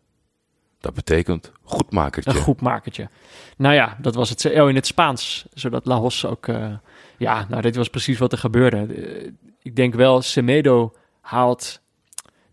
[0.80, 2.32] Dat betekent goedmakertje.
[2.32, 3.10] Een goed makertje.
[3.58, 5.46] Nou ja, dat was het oh, in het Spaans.
[5.54, 6.48] Zodat Lahos ook...
[6.48, 6.74] eh,
[7.18, 8.78] ja, nou dit was precies wat er gebeurde.
[8.78, 11.86] Eh, ik denk wel, Semedo haalt...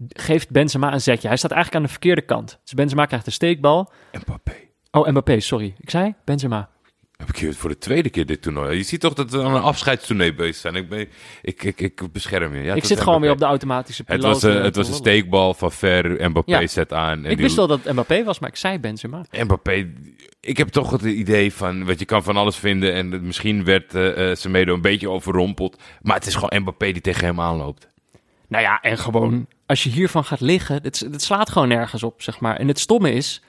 [0.09, 1.29] Geeft Benzema een zetje.
[1.29, 2.59] Hij staat eigenlijk aan de verkeerde kant.
[2.63, 3.93] Dus Benzema krijgt de steekbal.
[4.13, 4.55] Mbappé.
[4.91, 5.75] Oh, Mbappé, sorry.
[5.79, 6.71] Ik zei Benzema.
[7.27, 8.77] Heb ik hier voor de tweede keer dit toernooi.
[8.77, 10.75] Je ziet toch dat we aan een afscheidstoernooi bezig zijn.
[10.75, 11.09] Ik, ben,
[11.43, 12.63] ik, ik, ik bescherm je.
[12.63, 14.33] Ja, ik het zit was gewoon weer op de automatische Het piloot.
[14.33, 15.09] was, een, eh, het was een lullen.
[15.09, 16.29] steekbal van Ver.
[16.31, 16.67] Mbappé Ja.
[16.67, 17.25] zet aan.
[17.25, 19.25] En Ik wist wel dat het Mbappé was, maar ik zei Benzema.
[19.31, 19.91] Mbappé,
[20.41, 23.65] ik heb toch het idee van, wat je kan van alles vinden en het- misschien
[23.65, 27.41] werd eh eh, Semedo een beetje overrompeld, maar het is gewoon Mbappé die tegen hem
[27.41, 27.89] aanloopt.
[28.49, 32.23] Nou ja, en gewoon, als je hiervan gaat liggen, het, het slaat gewoon nergens op,
[32.23, 32.57] zeg maar.
[32.57, 33.43] En het stomme is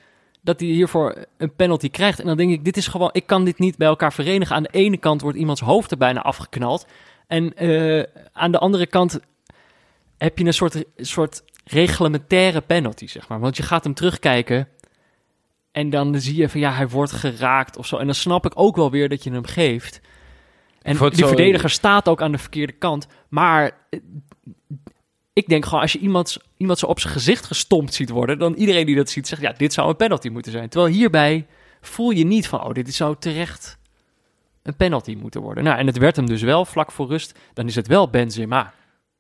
[0.46, 2.20] dat hij hiervoor een penalty krijgt.
[2.20, 4.56] En dan denk ik, dit is gewoon, ik kan dit niet bij elkaar verenigen.
[4.56, 6.88] Aan de ene kant wordt iemands hoofd er bijna afgeknald.
[7.28, 9.20] En eh, aan de andere kant
[10.18, 13.40] heb je een soort, soort reglementaire penalty, zeg maar.
[13.40, 14.68] Want je gaat hem terugkijken
[15.72, 17.98] en dan zie je van, ja, hij wordt geraakt of zo.
[17.98, 20.02] En dan snap ik ook wel weer dat je hem geeft.
[20.82, 23.08] En die zo- verdediger staat ook aan de verkeerde kant.
[23.30, 24.00] Maar eh,
[25.34, 28.54] ik denk gewoon, als je iemand, iemand zo op zijn gezicht gestompt ziet worden, dan
[28.54, 30.70] iedereen die dat ziet zegt, ja, dit zou een penalty moeten zijn.
[30.70, 31.46] Terwijl hierbij
[31.82, 33.78] voel je niet van, oh, dit zou terecht
[34.64, 35.64] een penalty moeten worden.
[35.64, 37.40] Nou, en het werd hem dus wel vlak voor rust.
[37.54, 38.74] Dan is het wel Benzema.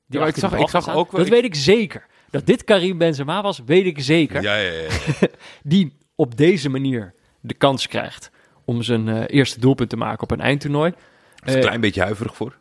[0.07, 2.05] Die Ja, ik zag- ik zag ook wel- Dat ik- weet ik zeker.
[2.29, 4.41] Dat dit Karim Benzema was, weet ik zeker.
[4.41, 4.87] Ja, ja, ja.
[5.63, 8.31] Die op deze manier de kans krijgt
[8.65, 10.91] om zijn eh, eerste doelpunt te maken op een eindtoernooi.
[11.45, 12.57] is een Eh, klein beetje huiverig voor.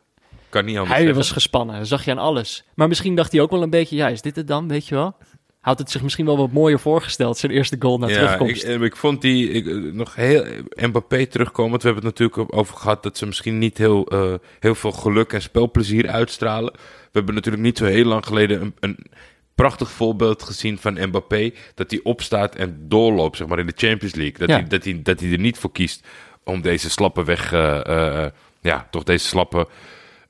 [0.55, 1.17] Kan niet anders hij zeggen.
[1.19, 2.65] was gespannen, dat zag je aan alles.
[2.75, 4.95] Maar misschien dacht hij ook wel een beetje, ja, is dit het dan, weet je
[4.95, 5.17] wel?
[5.61, 8.65] Had het zich misschien wel wat mooier voorgesteld, zijn eerste goal na ja, terugkomst.
[8.65, 10.45] ik, eh, ik vond die ik, eh, nog heel
[10.77, 11.81] Mbappé terugkomen.
[11.81, 15.33] We hebben het natuurlijk over gehad dat ze misschien niet heel, eh, heel veel geluk
[15.33, 16.73] en spelplezier uitstralen.
[16.73, 18.99] We hebben natuurlijk niet zo heel lang geleden een, een
[19.55, 21.51] prachtig voorbeeld gezien van Mbappé.
[21.75, 24.39] Dat hij opstaat en doorloopt, zeg maar, in de Champions League.
[24.39, 24.55] Dat, Ja.
[24.55, 26.07] hij, dat, hij, dat hij er niet voor kiest
[26.45, 28.31] om deze slappe weg, eh, eh,
[28.61, 29.69] ja, toch deze slappe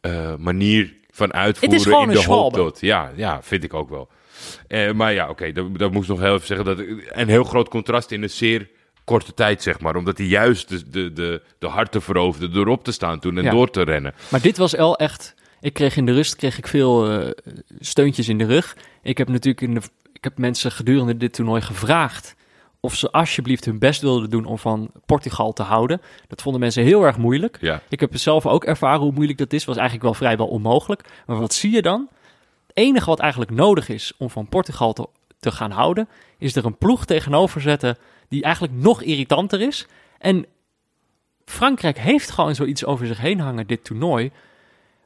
[0.04, 2.80] eh, manier van uitvoeren in de hoop dat.
[2.80, 4.08] Ja, ja, vind ik ook wel.
[4.68, 6.66] Eh, maar ja, oké, dat, dat moest ik nog heel even zeggen.
[6.66, 6.78] Dat
[7.08, 8.68] een heel groot contrast in een zeer
[9.04, 9.96] korte tijd, zeg maar.
[9.96, 13.44] Omdat hij juist de, de, de, de harten veroverde door op te staan toen en
[13.44, 13.50] Ja.
[13.50, 14.14] door te rennen.
[14.28, 15.34] Maar dit was wel echt.
[15.60, 17.30] Ik kreeg in de rust kreeg ik veel eh,
[17.80, 18.76] steuntjes in de rug.
[19.02, 19.80] Ik heb natuurlijk in de,
[20.12, 22.34] ik heb mensen gedurende dit toernooi gevraagd
[22.84, 26.00] of ze alsjeblieft hun best wilden doen om van Portugal te houden.
[26.28, 27.58] Dat vonden mensen heel erg moeilijk.
[27.60, 29.64] Ja, Ik heb zelf ook ervaren hoe moeilijk dat is.
[29.64, 31.08] Was eigenlijk wel vrijwel onmogelijk.
[31.26, 32.08] Maar wat zie je dan?
[32.66, 35.08] Het enige wat eigenlijk nodig is om van Portugal te,
[35.40, 36.08] te gaan houden,
[36.38, 39.86] is er een ploeg tegenover zetten die eigenlijk nog irritanter is.
[40.18, 40.46] En
[41.44, 44.30] Frankrijk heeft gewoon zoiets over zich heen hangen, dit toernooi.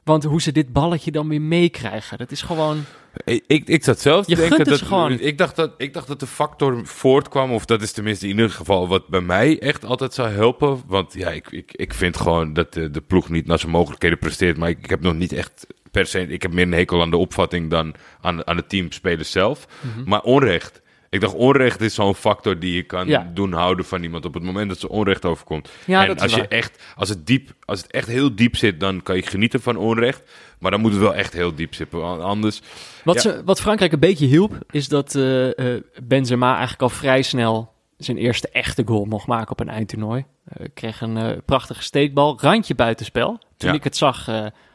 [0.09, 2.85] Want hoe ze dit balletje dan weer meekrijgen, dat is gewoon...
[3.23, 4.81] ik, ik, ik zat zelf te Je denken dat...
[4.81, 5.19] gewoon.
[5.19, 8.49] Ik dacht dat, ik dacht dat de factor voortkwam, of dat is tenminste in ieder
[8.49, 10.81] geval wat bij mij echt altijd zou helpen.
[10.87, 14.17] Want ja, ik, ik, ik vind gewoon dat de, de ploeg niet naar zijn mogelijkheden
[14.17, 14.57] presteert.
[14.57, 16.27] Maar ik, ik heb nog niet echt per se...
[16.27, 19.67] Ik heb meer een hekel aan de opvatting dan aan, aan het teamspelers zelf.
[19.81, 20.09] Mhm.
[20.09, 20.81] Maar onrecht.
[21.09, 23.31] Ik dacht, onrecht is zo'n factor die je kan Ja.
[23.33, 25.69] doen houden van iemand op het moment dat ze onrecht overkomt.
[25.85, 26.47] Ja, en dat als je waar.
[26.47, 29.77] echt, als het diep, als het echt heel diep zit, dan kan je genieten van
[29.77, 30.21] onrecht.
[30.59, 32.21] Maar dan moet het wel echt heel diep zitten.
[32.23, 32.61] Anders,
[33.03, 33.21] Wat, Ja.
[33.21, 37.73] ze, wat Frankrijk een beetje hielp, is dat eh, eh, Benzema eigenlijk al vrij snel
[37.97, 40.25] zijn eerste echte goal mocht maken op een eindtoernooi.
[40.45, 43.39] Eh kreeg een prachtige steekbal, randje buitenspel.
[43.57, 44.29] Toen ik het zag,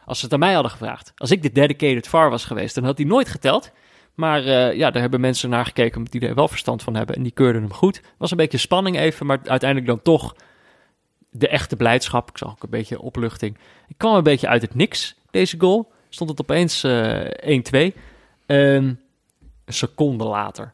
[0.05, 1.12] als ze het aan mij hadden gevraagd.
[1.16, 3.70] Als ik de dedicated VAR was geweest, dan had hij nooit geteld.
[4.15, 7.17] Maar eh, ja, daar hebben mensen naar gekeken die er wel verstand van hebben.
[7.17, 8.01] En die keurden hem goed.
[8.17, 10.37] was een beetje spanning even, maar uiteindelijk dan toch
[11.31, 12.29] de echte blijdschap.
[12.29, 13.59] Ik zag ook een beetje opluchting.
[13.89, 15.93] Ik kwam een beetje uit het niks, deze goal.
[16.09, 17.95] Stond het opeens eh 1-2.
[18.47, 18.95] Ehm,
[19.65, 20.73] een seconde later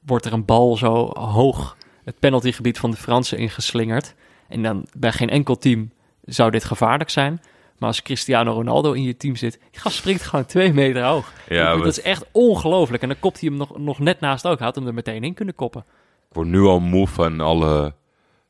[0.00, 4.14] wordt er een bal zo hoog het penaltygebied van de Fransen ingeslingerd.
[4.48, 5.90] En dan bij geen enkel team
[6.24, 7.40] zou dit gevaarlijk zijn.
[7.80, 11.32] Maar als Cristiano Ronaldo in je team zit, die gast springt gewoon twee meter hoog.
[11.48, 13.02] Ja, dat is echt ongelooflijk.
[13.02, 14.58] En dan kopt hij hem nog, nog net naast ook.
[14.58, 15.84] Had hem er meteen in kunnen koppen.
[16.28, 17.94] ik word nu al moe van alle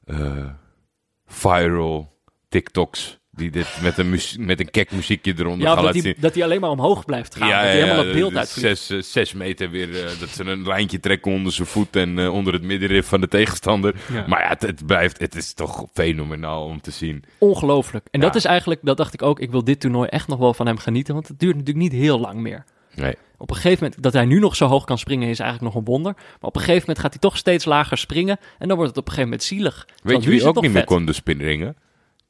[0.05, 0.47] eh,
[1.27, 2.19] viral
[2.49, 6.11] TikToks die dit met een, muzie- met een kek muziekje eronder Ja, dat laten hij,
[6.13, 6.15] zien.
[6.23, 7.49] dat hij alleen maar omhoog blijft gaan.
[7.49, 8.79] dat hij helemaal het beeld de- uitvliegt.
[8.79, 12.19] zes, eh, zes meter weer, eh, dat ze een lijntje trekken onder zijn voet en
[12.19, 13.95] eh, onder het middenrif van de tegenstander.
[14.13, 14.25] Ja.
[14.27, 17.25] Maar ja, het, het blijft, het is toch fenomenaal om te zien.
[17.39, 18.07] Ongelooflijk.
[18.11, 20.55] En dat is eigenlijk, dat dacht ik ook, ik wil dit toernooi echt nog wel
[20.55, 21.15] van hem genieten.
[21.15, 22.65] Want het duurt natuurlijk niet heel lang meer.
[22.95, 23.15] Nee.
[23.39, 25.83] Op een gegeven moment, dat hij nu nog zo hoog kan springen, is eigenlijk nog
[25.83, 26.13] een wonder.
[26.15, 28.39] Maar op een gegeven moment gaat hij toch steeds lager springen.
[28.59, 29.87] En dan wordt het op een gegeven moment zielig.
[30.03, 30.85] Weet je wie ook niet meer vet.
[30.85, 31.77] kon de spinringen?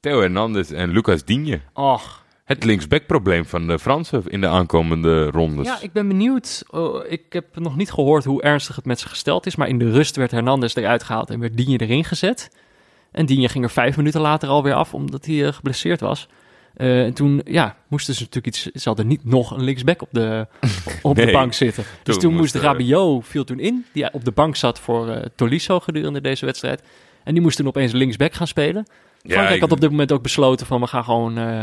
[0.00, 1.60] Theo Hernandez en Lucas Digne.
[1.74, 5.66] Och, Het linksbackprobleem van de Fransen in de aankomende rondes.
[5.66, 6.64] ja, ik ben benieuwd.
[6.70, 9.56] Oh, ik heb nog niet gehoord hoe ernstig het met ze gesteld is.
[9.56, 12.50] Maar in de rust werd Hernandez eruit gehaald en werd Digne erin gezet.
[13.12, 16.28] En Digne ging er vijf minuten later alweer af, omdat hij eh, geblesseerd was.
[16.74, 18.62] Eh, en toen, ja, moesten ze natuurlijk iets...
[18.62, 20.46] Ze hadden niet nog een linksback op de,
[21.02, 21.84] op de bank zitten.
[22.02, 24.78] Dus Toen toen moest moest, eh, Rabiot, viel toen in, die op de bank zat
[24.78, 26.82] voor Tolisso gedurende deze wedstrijd.
[27.24, 28.86] En die moest toen opeens linksback gaan spelen.
[29.22, 31.62] Frankrijk ik- had op dit moment ook besloten van we gaan gewoon eh,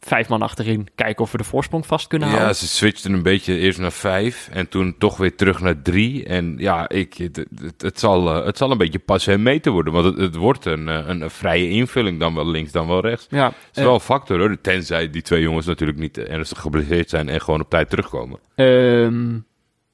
[0.00, 2.56] vijf man achterin kijken of we de voorsprong vast kunnen Ja, houden.
[2.56, 6.24] ze switchten een beetje eerst naar vijf en toen toch weer terug naar drie.
[6.24, 9.72] En ja, ik, het, het, het zal, eh, het zal een beetje passen en meten
[9.72, 9.92] worden.
[9.92, 13.00] Want het, het wordt een, eh, een, een vrije invulling, dan wel links, dan wel
[13.00, 13.26] rechts.
[13.30, 17.10] Ja, Het is wel een factor hoor, tenzij die twee jongens natuurlijk niet ernstig geblesseerd
[17.10, 18.38] zijn en gewoon op tijd terugkomen.
[18.54, 19.32] Ehm,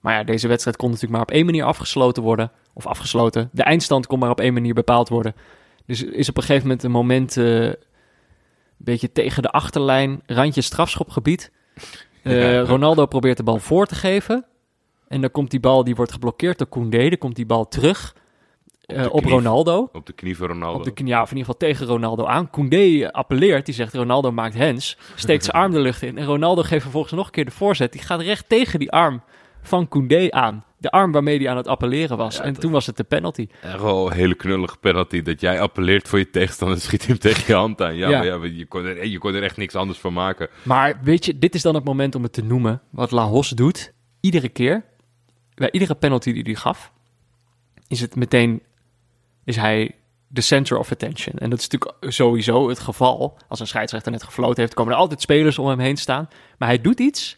[0.00, 2.50] maar ja, deze wedstrijd kon natuurlijk maar op één manier afgesloten worden.
[2.72, 3.48] Of afgesloten.
[3.52, 5.34] De eindstand kon maar op één manier bepaald worden.
[5.86, 7.76] Dus is op een gegeven moment een moment eh, een
[8.76, 11.52] beetje tegen de achterlijn, randje strafschopgebied.
[12.22, 12.62] Eh.
[12.62, 14.44] Ronaldo probeert de bal voor te geven.
[15.08, 17.08] En dan komt die bal, die wordt geblokkeerd door Koundé.
[17.08, 18.14] Dan komt die bal terug
[18.80, 19.24] eh, de op.
[19.24, 19.88] Ronaldo.
[19.92, 20.78] Op de knie van Ronaldo.
[20.78, 22.50] Op de knie, ja, of in ieder geval tegen Ronaldo aan.
[22.50, 24.96] Koundé appelleert, die zegt Ronaldo maakt hens.
[25.14, 26.18] Steekt zijn arm de lucht in.
[26.18, 27.92] En Ronaldo geeft vervolgens nog een keer de voorzet.
[27.92, 29.22] Die gaat recht tegen die arm
[29.64, 30.64] van Koundé aan.
[30.78, 32.40] De arm waarmee hij aan het appelleren was.
[32.40, 33.48] en toen was het de penalty.
[33.62, 35.22] Echt wel een hele knullige penalty.
[35.22, 37.96] Dat jij appelleert voor je tegenstander en schiet hem tegen je hand aan.
[37.96, 38.18] Ja, Ja.
[38.18, 40.48] maar ja, je, kon er, je kon er echt niks anders van maken.
[40.62, 42.82] Maar weet je, dit is dan het moment om het te noemen.
[42.90, 43.92] Wat La Hos doet.
[44.20, 44.84] Iedere keer.
[45.54, 46.92] Bij iedere penalty die hij gaf.
[47.88, 48.62] Is het meteen.
[49.44, 49.94] Is hij
[50.28, 51.38] de center of attention.
[51.38, 53.38] En dat is natuurlijk sowieso het geval.
[53.48, 56.28] Als een scheidsrechter net gefloten heeft, komen er altijd spelers om hem heen staan.
[56.58, 57.36] Maar hij doet iets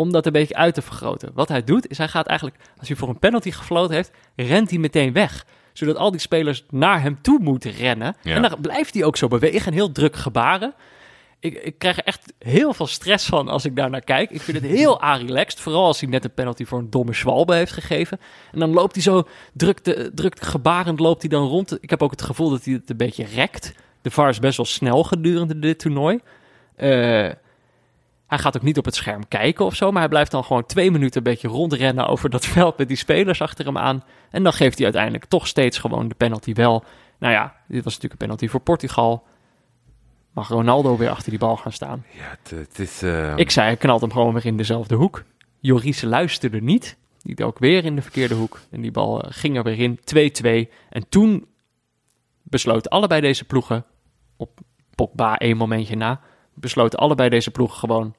[0.00, 1.30] om dat een beetje uit te vergroten.
[1.34, 4.70] Wat hij doet, is hij gaat eigenlijk, als hij voor een penalty gefloten heeft, rent
[4.70, 5.46] hij meteen weg.
[5.72, 8.16] Zodat al die spelers naar hem toe moeten rennen.
[8.22, 8.34] Ja.
[8.34, 10.74] En dan blijft hij ook zo bewegen en heel druk gebaren.
[11.40, 14.30] Ik, ik krijg er echt heel veel stress van als ik daar naar kijk.
[14.30, 15.60] Ik vind het heel relaxed.
[15.60, 18.20] Vooral als hij net een penalty voor een domme Schwalbe heeft gegeven.
[18.52, 21.82] En dan loopt hij zo druk, te, druk gebarend loopt hij dan rond.
[21.82, 23.74] Ik heb ook het gevoel dat hij het een beetje rekt.
[24.02, 26.20] De VAR is best wel snel gedurende dit toernooi.
[26.76, 27.28] Eh,
[28.30, 29.90] hij gaat ook niet op het scherm kijken of zo.
[29.90, 32.96] Maar hij blijft dan gewoon twee minuten een beetje rondrennen over dat veld met die
[32.96, 34.04] spelers achter hem aan.
[34.30, 36.84] En dan geeft hij uiteindelijk toch steeds gewoon de penalty wel.
[37.18, 39.26] Nou ja, dit was natuurlijk een penalty voor Portugal.
[40.32, 42.04] Mag Ronaldo weer achter die bal gaan staan?
[42.16, 43.02] Ja, het, is...
[43.02, 45.24] eh, Ik zei, hij knalt hem gewoon weer in dezelfde hoek.
[45.60, 46.96] Joris luisterde niet.
[47.22, 48.60] Die ook weer in de verkeerde hoek.
[48.70, 49.98] En die bal eh, ging er weer in.
[50.68, 50.72] 2-2.
[50.90, 51.46] En toen
[52.42, 53.84] besloten allebei deze ploegen,
[54.36, 54.60] op
[54.94, 56.20] Pogba één momentje na,
[56.54, 58.14] besloten allebei deze ploegen gewoon,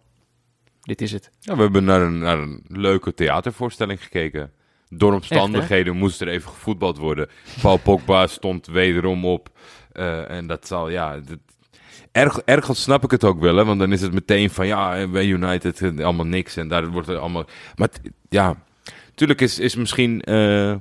[0.81, 1.31] dit is het.
[1.39, 4.51] Ja, we hebben naar een, naar een leuke theatervoorstelling gekeken.
[4.89, 7.29] Door omstandigheden moest er even gevoetbald worden.
[7.61, 9.49] Paul Pogba stond wederom op.
[9.91, 11.17] Eh, en dat zal, ja...
[11.19, 11.37] Dat,
[12.11, 13.65] erg, ergens snap ik het ook wel, hè.
[13.65, 16.57] Want dan is het meteen van, ja, bij United eh, allemaal niks.
[16.57, 17.45] En daar wordt er allemaal...
[17.75, 17.89] Maar
[18.29, 18.63] ja,
[19.09, 20.21] natuurlijk is, is misschien...
[20.21, 20.75] eh,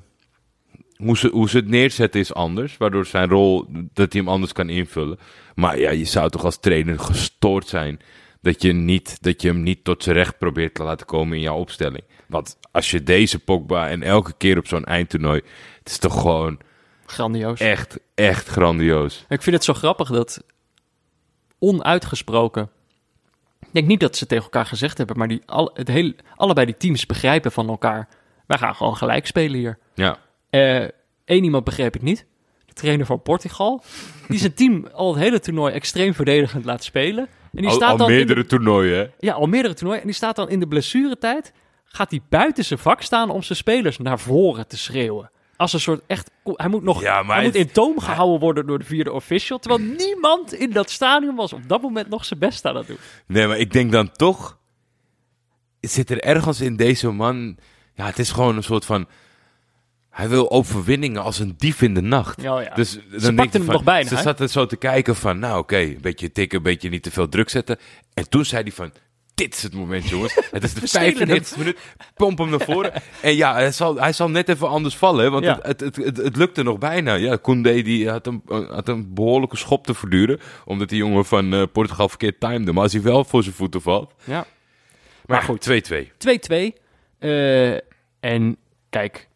[0.97, 2.77] hoe, ze, hoe ze het neerzetten is anders.
[2.77, 5.19] Waardoor zijn rol, dat hij hem anders kan invullen.
[5.55, 8.01] Maar ja, je zou toch als trainer gestoord zijn
[8.41, 11.43] dat je, niet, dat je hem niet tot zijn recht probeert te laten komen in
[11.43, 12.03] jouw opstelling.
[12.27, 15.41] Want als je deze Pogba en elke keer op zo'n eindtoernooi,
[15.79, 16.59] het is toch gewoon
[17.07, 17.61] Grandioos.
[17.61, 19.25] echt, echt grandioos.
[19.29, 20.43] Ik vind het zo grappig dat
[21.59, 22.71] onuitgesproken.
[23.61, 26.67] Ik denk niet dat ze tegen elkaar gezegd hebben, maar die, al, het hele, allebei
[26.67, 28.09] die teams begrijpen van elkaar.
[28.47, 29.79] Wij gaan gewoon gelijk spelen hier.
[29.95, 30.19] Ja,
[31.25, 32.27] Eén iemand begreep het niet.
[32.67, 33.83] De trainer van Portugal.
[34.29, 37.29] Die zijn team al het hele toernooi extreem verdedigend laat spelen.
[37.55, 39.07] En die al, staat al de- meerdere toernooien, hè?
[39.19, 40.01] ja, al meerdere toernooien.
[40.01, 41.53] En die staat dan in de blessuretijd.
[41.85, 45.31] Gaat hij buiten zijn vak staan om zijn spelers naar voren te schreeuwen.
[45.57, 46.31] Als een soort echt.
[46.45, 47.03] Hij moet nog.
[47.03, 49.59] Ja, maar hij moet in toom gehouden worden door de vierde official.
[49.59, 52.97] Terwijl niemand in dat stadion was op dat moment nog zijn best aan het doen.
[53.27, 54.59] Nee, maar ik denk dan toch,
[55.81, 57.57] zit er ergens in deze man,
[57.95, 59.07] ja, het is gewoon een soort van,
[60.11, 62.43] hij wil overwinningen als een dief in de nacht.
[62.43, 62.75] Ja, ja.
[62.75, 64.23] Dus dan denk pakten je hem van- nog bijna, Ze hè?
[64.23, 67.29] zaten zo te kijken van, nou oké, een beetje tikken, een beetje niet te veel
[67.29, 67.79] druk zetten.
[68.15, 68.93] En toen zei hij van,
[69.35, 70.35] dit is het moment jongens.
[70.51, 71.79] Het is de We spelen 95 minuut,
[72.15, 72.93] pomp hem naar voren.
[73.23, 75.59] En ja, hij zal, hij zal net even anders vallen, want Ja.
[75.63, 77.15] het, het, het, het, het lukte nog bijna.
[77.15, 81.53] Ja, Koundé die had een, had een behoorlijke schop te verduren, omdat die jongen van
[81.55, 82.73] eh, Portugal verkeerd timede.
[82.73, 84.15] Maar als hij wel voor zijn voeten valt.
[84.25, 84.47] ja.
[85.27, 86.11] Maar goed, 2-2.
[86.19, 86.73] 2-2.
[87.19, 87.73] Eh,
[88.21, 88.57] en
[88.91, 89.29] kijk,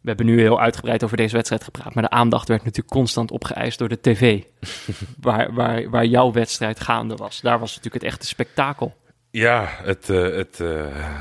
[0.00, 1.94] we hebben nu heel uitgebreid over deze wedstrijd gepraat.
[1.94, 4.42] Maar de aandacht werd natuurlijk constant opgeëist door de tv.
[5.20, 7.40] waar, waar, waar jouw wedstrijd gaande was.
[7.40, 8.96] Daar was natuurlijk het echte spektakel.
[9.30, 11.20] Ja, het, eh, het, eh,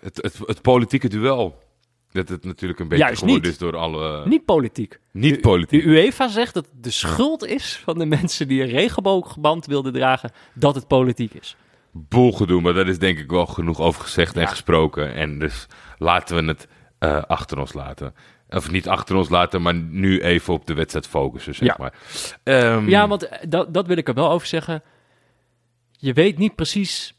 [0.00, 1.62] het, het, het politieke duel.
[2.12, 4.26] Dat het natuurlijk een beetje Juist geworden is door alle...
[4.26, 4.98] Niet politiek.
[5.10, 5.84] Niet De politiek.
[5.84, 10.30] UEFA zegt dat het de schuld is van de mensen die een regenboogband wilden dragen,
[10.52, 11.56] dat het politiek is.
[11.90, 15.14] Boelgedoe, maar daar is denk ik wel genoeg over gezegd en gesproken.
[15.14, 15.66] En dus
[15.98, 16.68] laten we het
[17.04, 18.14] eh, achter ons laten.
[18.50, 21.74] Of niet achter ons laten, maar nu even op de wedstrijd focussen, zeg Ja.
[21.78, 21.94] maar.
[22.42, 24.82] Ehm, Ja, want eh, dat, dat wil ik er wel over zeggen.
[25.90, 27.14] Je weet niet precies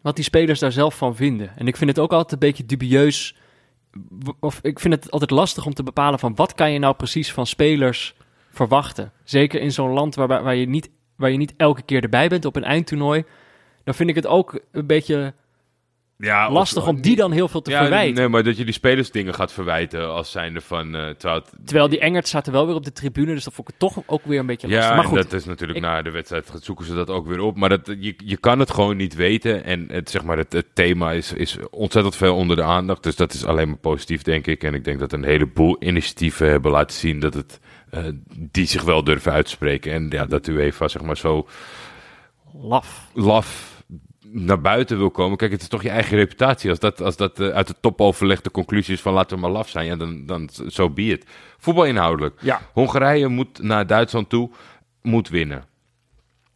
[0.00, 1.56] wat die spelers daar zelf van vinden.
[1.56, 3.36] En ik vind het ook altijd een beetje dubieus
[4.40, 7.32] of ik vind het altijd lastig om te bepalen van wat kan je nou precies
[7.32, 8.14] van spelers
[8.50, 9.12] verwachten.
[9.24, 12.44] Zeker in zo'n land waar, waar, je niet, waar je niet elke keer erbij bent
[12.44, 13.24] op een eindtoernooi.
[13.84, 15.34] Dan vind ik het ook een beetje
[16.20, 18.14] Ja, of- lastig om die dan heel veel te ja, verwijten.
[18.14, 20.94] Nee, maar dat je die spelers dingen gaat verwijten als zijnde van...
[20.96, 23.68] eh terwijl het- Terwijl die Engert zaten wel weer op de tribune, dus dat vond
[23.68, 24.88] ik het toch ook weer een beetje lastig.
[24.88, 27.40] Ja, maar goed, dat is natuurlijk Ik- na de wedstrijd zoeken ze dat ook weer
[27.40, 27.56] op.
[27.56, 29.64] Maar dat, je, je kan het gewoon niet weten.
[29.64, 33.02] En het, zeg maar, het, het thema is, is ontzettend veel onder de aandacht.
[33.02, 34.62] Dus dat is alleen maar positief, denk ik.
[34.64, 37.60] En ik denk dat een heleboel initiatieven hebben laten zien dat het,
[37.90, 38.04] eh,
[38.36, 39.92] die zich wel durven uitspreken.
[39.92, 41.46] En ja, dat UEFA zeg maar zo
[42.62, 43.08] laf.
[43.14, 43.69] laf
[44.32, 45.36] naar buiten wil komen.
[45.36, 46.70] Kijk, het is toch je eigen reputatie.
[46.70, 49.50] Als dat, als dat eh, uit de topoverleg de conclusie is van laten we maar
[49.50, 51.26] laf zijn, ja, dan, dan zo be it.
[51.58, 52.40] Voetbal inhoudelijk.
[52.40, 52.60] Ja.
[52.72, 54.50] Hongarije moet naar Duitsland toe,
[55.02, 55.64] moet winnen.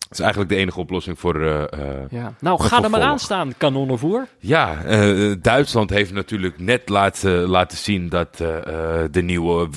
[0.08, 1.40] Dat is eigenlijk de enige oplossing voor...
[1.40, 2.34] eh, eh, Ja.
[2.40, 4.26] Nou, ga er maar aan staan, kanonnenvoer.
[4.38, 8.36] ja, eh, Duitsland heeft natuurlijk net laten, laten zien dat
[9.10, 9.68] de nieuwe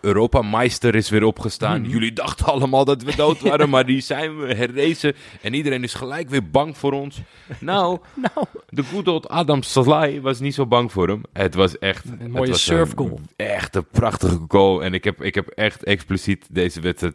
[0.00, 1.84] Europameister is weer opgestaan.
[1.88, 5.14] Jullie dachten allemaal dat we dood waren, maar die zijn we herrezen.
[5.40, 7.20] En iedereen is gelijk weer bang voor ons.
[7.60, 7.98] Nou,
[8.34, 11.22] Nou, de good old Adam Salai was niet zo bang voor hem.
[11.32, 13.20] Het was echt Een mooie surfgoal.
[13.36, 14.84] Echt een prachtige goal.
[14.84, 17.14] En ik heb, ik heb echt expliciet deze wedstrijd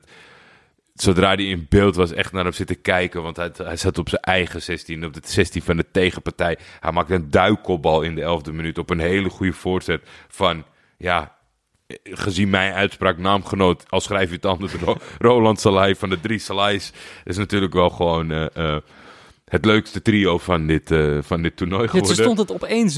[1.01, 3.23] zodra hij in beeld was, echt naar hem zitten kijken.
[3.23, 6.57] Want hij, hij zat op zijn eigen 16, op de 16 van de tegenpartij.
[6.79, 10.63] Hij maakte een duikopbal in de 11e minuut op een hele goede voorzet van,
[10.97, 11.35] ja,
[12.03, 16.39] gezien mijn uitspraak naamgenoot, al schrijf je het anders, Ro- Roland Salai van de drie
[16.39, 16.91] Salais.
[17.23, 18.45] is natuurlijk wel gewoon eh,
[18.75, 18.81] eh,
[19.45, 22.23] het leukste trio van dit, eh, van dit toernooi ja, toen geworden.
[22.23, 22.97] stond het opeens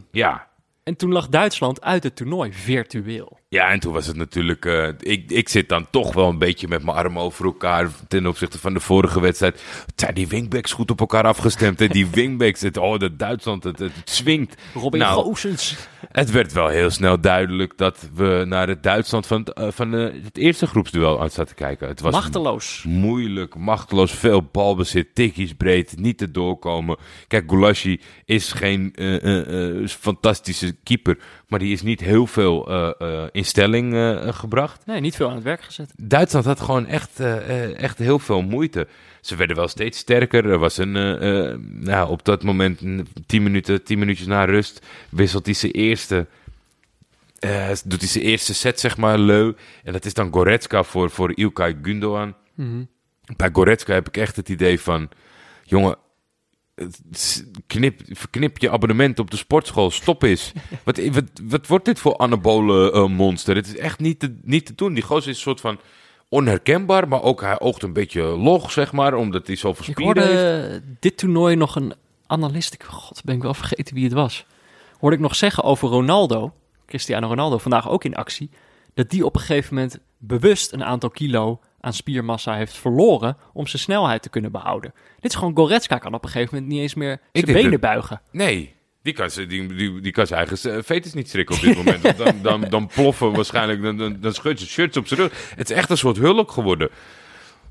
[0.00, 0.06] 0-1.
[0.10, 0.48] Ja,
[0.82, 3.38] En toen lag Duitsland uit het toernooi, virtueel.
[3.54, 4.64] Ja, en toen was het natuurlijk.
[4.64, 7.90] eh, ik, ik zit dan toch wel een beetje met mijn armen over elkaar.
[8.08, 9.62] ten opzichte van de vorige wedstrijd.
[9.86, 11.80] Het zijn die wingbacks goed op elkaar afgestemd.
[11.80, 14.62] En die wingbacks, het, oh, dat Duitsland, het, het, swingt.
[14.74, 15.34] Robin Nou.
[16.12, 19.94] Het werd wel heel snel duidelijk dat we naar het Duitsland van, het, eh, van
[19.94, 21.88] eh, het eerste groepsduel aan zaten kijken.
[21.88, 22.84] Het was Machteloos.
[22.86, 26.96] moeilijk, machteloos, veel balbezit, tikkies breed, niet te doorkomen.
[27.28, 28.92] Kijk, Gulashi is geen
[29.88, 34.86] fantastische keeper, maar die is niet heel veel eh, in stelling eh, gebracht.
[34.86, 35.92] Nee, niet veel aan het werk gezet.
[35.96, 38.86] Duitsland had gewoon echt, eh, eh, echt heel veel moeite.
[39.20, 40.46] Ze werden wel steeds sterker.
[40.46, 40.92] Er was een,
[41.80, 46.26] nou, op dat moment, een tien minuten, tien minuutjes na rust, wisselt hij zijn eerste,
[47.84, 49.52] doet hij zijn eerste set, zeg maar, leu.
[49.84, 52.34] En dat is dan Goretzka voor, voor Ilkay Gundogan.
[53.36, 55.08] Bij Goretzka heb ik echt het idee van,
[55.62, 55.96] jongen,
[57.66, 60.52] knip, verknip je abonnement op de sportschool, stop eens.
[60.84, 63.56] wat, wat, wat wordt dit voor anabole eh, monster?
[63.56, 64.94] Het is echt niet te, niet te doen.
[64.94, 65.78] Die gozer is een soort van
[66.28, 70.22] onherkenbaar, maar ook hij oogt een beetje log, zeg maar, omdat hij zoveel Ik spieren
[70.22, 70.74] hoorde heeft.
[70.74, 71.94] eh, dit toernooi nog een
[72.26, 74.46] analist, ik, god ben ik wel vergeten wie het was,
[74.98, 76.54] hoorde ik nog zeggen over Ronaldo,
[76.86, 78.50] Cristiano Ronaldo, vandaag ook in actie,
[78.94, 83.66] dat die op een gegeven moment bewust een aantal kilo aan spiermassa heeft verloren om
[83.66, 84.94] zijn snelheid te kunnen behouden.
[85.20, 87.80] Dit is gewoon Goretzka kan op een gegeven moment niet eens meer zijn benen dat-
[87.80, 88.20] buigen.
[88.30, 91.60] Nee, die kan, ze- die, die, die kan zijn eigen eh, fetus niet strikken op
[91.60, 92.02] dit moment.
[92.02, 95.52] Want Dan, dan, dan ploffen waarschijnlijk, dan, dan, dan schudt ze shirts op zijn rug.
[95.56, 96.90] Het is echt een soort hulk geworden.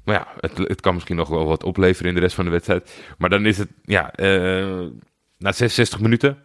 [0.04, 2.52] Maar ja, het, het kan misschien nog wel wat opleveren in de rest van de
[2.52, 3.00] wedstrijd.
[3.18, 4.86] Maar dan is het, ja, eh,
[5.38, 6.38] na 66 minuten,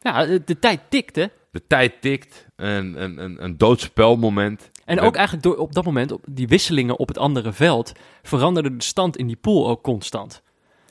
[0.00, 1.26] Ja, de, de tijd tikt hè.
[1.50, 4.70] de tijd tikt, een, een, een, een doodspelmoment.
[4.88, 8.76] En ook eigenlijk door op dat moment, op die wisselingen op het andere veld, veranderde
[8.76, 10.42] de stand in die pool ook constant.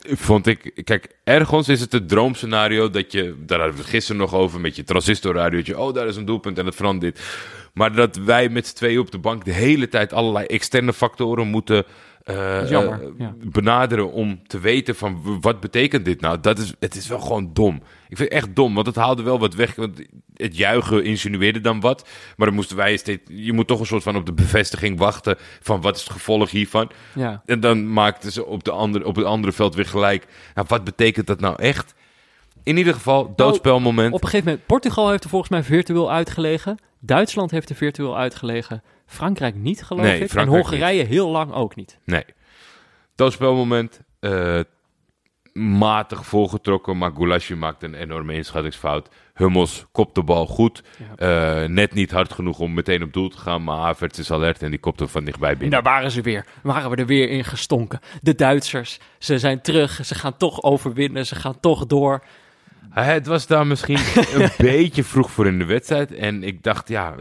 [0.06, 4.20] vond ik, kijk, ergens is het het droomscenario dat je, daar hadden we het gisteren
[4.20, 7.24] nog over met je transistorradiootje, oh daar is een doelpunt en het verandert dit.
[7.74, 11.46] Maar dat wij met z'n tweeën op de bank de hele tijd allerlei externe factoren
[11.46, 11.84] moeten
[12.28, 13.34] eh, jammer, eh, ja.
[13.44, 16.40] benaderen om te weten van wat betekent dit nou.
[16.40, 17.74] Dat is, het is wel gewoon dom.
[18.08, 19.74] Ik vind het echt dom, want het haalde wel wat weg.
[19.74, 20.02] Want
[20.34, 22.08] het juichen insinueerde dan wat.
[22.36, 25.36] Maar dan moesten wij steeds, je moet toch een soort van op de bevestiging wachten
[25.60, 26.90] van wat is het gevolg hiervan.
[27.14, 27.42] Ja.
[27.46, 30.26] En dan maakten ze op, de andere, op het andere veld weer gelijk.
[30.54, 31.94] Nou, wat betekent dat nou echt?
[32.62, 34.14] In ieder geval, doodspelmoment.
[34.14, 36.78] Op een gegeven moment, Portugal heeft er volgens mij virtueel uitgelegen.
[37.00, 38.82] Duitsland heeft er virtueel uitgelegen.
[39.08, 40.30] Frankrijk niet, geloof Nee, ik.
[40.30, 41.98] Frankrijk en Hongarije heel lang ook niet.
[42.04, 42.24] Nee.
[43.14, 44.00] Doodspelmoment.
[44.20, 44.60] eh
[45.52, 49.08] matig volgetrokken, maar Goulasje maakt een enorme inschattingsfout.
[49.34, 50.82] Hummels kopt de bal goed.
[51.16, 54.62] Eh, net niet hard genoeg om meteen op doel te gaan, maar Havertz is alert
[54.62, 55.82] en die kopt hem van dichtbij En binnen.
[55.82, 56.46] daar waren ze weer.
[56.62, 58.00] Waren we er weer in gestonken.
[58.22, 60.00] De Duitsers, ze zijn terug.
[60.04, 61.26] Ze gaan toch overwinnen.
[61.26, 62.24] Ze gaan toch door.
[62.94, 63.98] Eh, Het was daar misschien
[64.42, 66.14] een beetje vroeg voor in de wedstrijd.
[66.14, 67.14] En ik dacht, ja,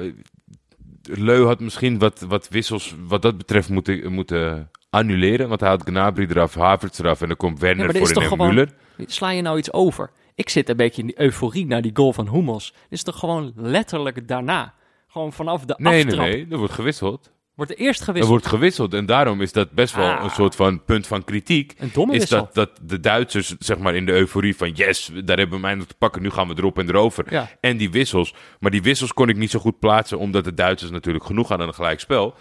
[1.10, 5.49] Leu had misschien wat, wat wissels wat dat betreft moeten, moeten annuleren.
[5.49, 8.08] Want hij had Gnabry eraf, Havertz eraf en dan komt Ja, Werner maar er is
[8.08, 8.55] voor in en gewoon...
[8.55, 8.70] Müller.
[9.05, 10.12] Sla je nou iets over?
[10.36, 12.72] Ik zit een beetje in die euforie naar die goal van Hummels.
[12.72, 14.74] Dit is toch gewoon letterlijk daarna.
[15.08, 16.47] Gewoon vanaf de Nee, nee, aftrap nee.
[16.49, 17.32] Er wordt gewisseld.
[17.58, 18.32] Wordt er eerst Er gewisseld.
[18.34, 18.93] wordt gewisseld.
[18.93, 20.24] En daarom is dat best wel Ah.
[20.24, 21.74] een soort van punt van kritiek.
[21.78, 22.39] Een domme is wissel.
[22.39, 25.76] dat, dat de Duitsers, zeg maar, in de euforie van yes, daar hebben we mij
[25.76, 27.26] nog te pakken, nu gaan we erop en erover.
[27.30, 27.49] Ja.
[27.62, 28.34] En die wissels.
[28.60, 31.66] Maar die wissels kon ik niet zo goed plaatsen, omdat de Duitsers natuurlijk genoeg hadden
[31.66, 32.36] aan een gelijk spel.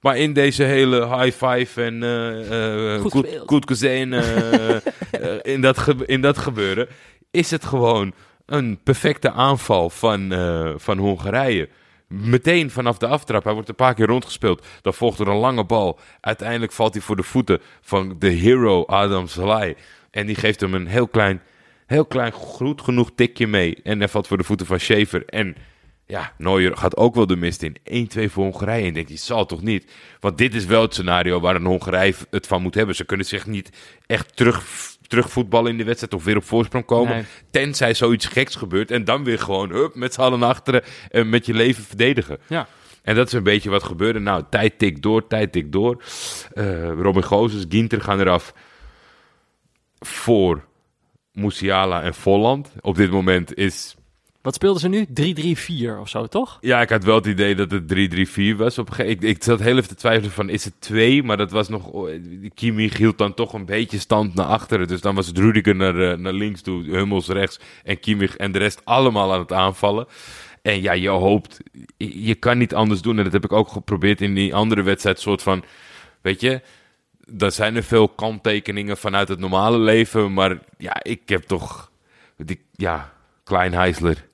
[0.00, 3.48] Maar in deze hele high five en eh, Goed goed, gespeeld.
[3.48, 4.76] goed gezien, eh,
[5.54, 6.88] in, dat in dat gebeuren,
[7.30, 8.12] is het gewoon
[8.46, 10.32] een perfecte aanval van,
[10.76, 11.68] van Hongarije.
[12.14, 13.44] Meteen vanaf de aftrap.
[13.44, 14.66] Hij wordt een paar keer rondgespeeld.
[14.82, 15.98] Dan volgt er een lange bal.
[16.20, 19.74] Uiteindelijk valt hij voor de voeten van de hero Adam Salai.
[20.10, 21.42] En die geeft hem een heel klein,
[21.86, 23.76] heel klein goed genoeg tikje mee.
[23.82, 25.24] En hij valt voor de voeten van Schaefer.
[25.26, 25.56] En
[26.06, 27.76] ja, Neuer gaat ook wel de mist in.
[28.28, 28.86] 1-2 voor Hongarije.
[28.86, 29.92] En denkt, die zal toch niet?
[30.20, 32.94] Want dit is wel het scenario waar een Hongarije het van moet hebben.
[32.94, 33.70] Ze kunnen zich niet
[34.06, 34.64] echt terug,
[35.10, 37.14] terugvoetballen in de wedstrijd of weer op voorsprong komen.
[37.14, 37.24] Nee.
[37.50, 38.90] Tenzij zoiets geks gebeurt.
[38.90, 42.38] En dan weer gewoon hup, met z'n allen naar achteren en met je leven verdedigen.
[42.46, 42.68] Ja.
[43.02, 44.18] En dat is een beetje wat gebeurde.
[44.18, 46.02] Nou, tijd tikt door, tijd tikt door.
[46.52, 48.54] Eh, Robin Gozes, Ginter gaan eraf
[49.98, 50.64] voor
[51.32, 52.72] Musiala en Volland.
[52.80, 53.94] Op dit moment is...
[54.42, 55.06] Wat speelden ze nu?
[55.96, 56.58] 3-3-4 of zo, toch?
[56.60, 57.82] Ja, ik had wel het idee dat het
[58.54, 58.78] 3-3-4 was.
[58.78, 61.22] Op een ik, ik zat heel even te twijfelen van, is het 2?
[61.22, 61.86] Maar dat was nog...
[61.86, 62.10] oh,
[62.54, 64.88] Kimmich hield dan toch een beetje stand naar achteren.
[64.88, 68.52] Dus dan was het Rudiger naar, eh, naar links toe, Hummels rechts en Kimmich en
[68.52, 70.06] de rest allemaal aan het aanvallen.
[70.62, 71.60] En ja, je hoopt,
[71.96, 73.18] je kan niet anders doen.
[73.18, 75.20] En dat heb ik ook geprobeerd in die andere wedstrijd.
[75.20, 75.64] soort van,
[76.20, 76.60] weet je,
[77.38, 80.32] er zijn er veel kanttekeningen vanuit het normale leven.
[80.32, 81.90] Maar ja, ik heb toch,
[82.36, 83.12] die, ja,
[83.44, 84.28] Kleinheisler.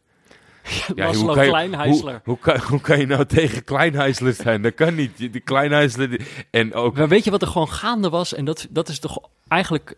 [0.94, 2.12] Ja, Laszlo kan je- Kleinheisler.
[2.12, 4.62] Hoe, hoe, kan, hoe kan je nou tegen Kleinheisler zijn?
[4.62, 5.16] Dat kan niet.
[5.16, 6.10] Die Kleinheisler...
[6.10, 6.96] die- En ook...
[6.96, 8.34] Maar weet je wat er gewoon gaande was?
[8.34, 9.96] En dat, dat is toch eigenlijk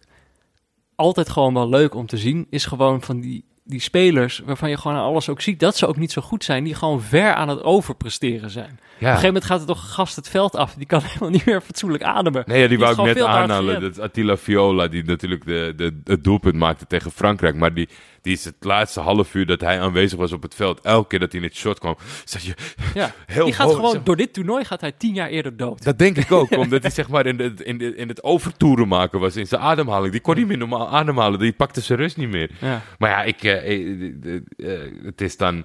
[0.95, 2.47] altijd gewoon wel leuk om te zien.
[2.51, 5.87] Is gewoon van die, die spelers waarvan je gewoon aan alles ook ziet dat ze
[5.87, 6.65] ook niet zo goed zijn.
[6.65, 8.71] Die gewoon ver aan het overpresteren zijn.
[8.71, 10.75] Op een gegeven moment gaat er toch een gast het veld af.
[10.75, 12.43] Die kan helemaal niet meer fatsoenlijk ademen.
[12.47, 13.81] Nee, ja, die wou ik net aanhalen.
[13.81, 17.55] Dat is Attila Viola, die natuurlijk de, de, het doelpunt maakte tegen Frankrijk.
[17.57, 17.89] Maar die,
[18.23, 20.81] die is het laatste half uur dat hij aanwezig was op het veld.
[20.81, 22.55] Elke keer dat hij in het shot kwam, zat je...
[22.95, 23.15] Ja.
[23.27, 25.85] Heel die gaat hoog, gewoon, zeg- door dit toernooi gaat hij tien jaar eerder dood.
[25.85, 28.89] Dat denk ik ook, omdat hij zeg maar in, de, in, de, in het overtoeren
[28.89, 30.13] maken was, in zijn ademhaling.
[30.13, 32.51] Die kon niet meer normaal ademhalen, die pakte zijn rust niet meer.
[32.61, 32.83] Ja.
[32.99, 35.65] Maar ja, ik, eh, eh, eh, het is dan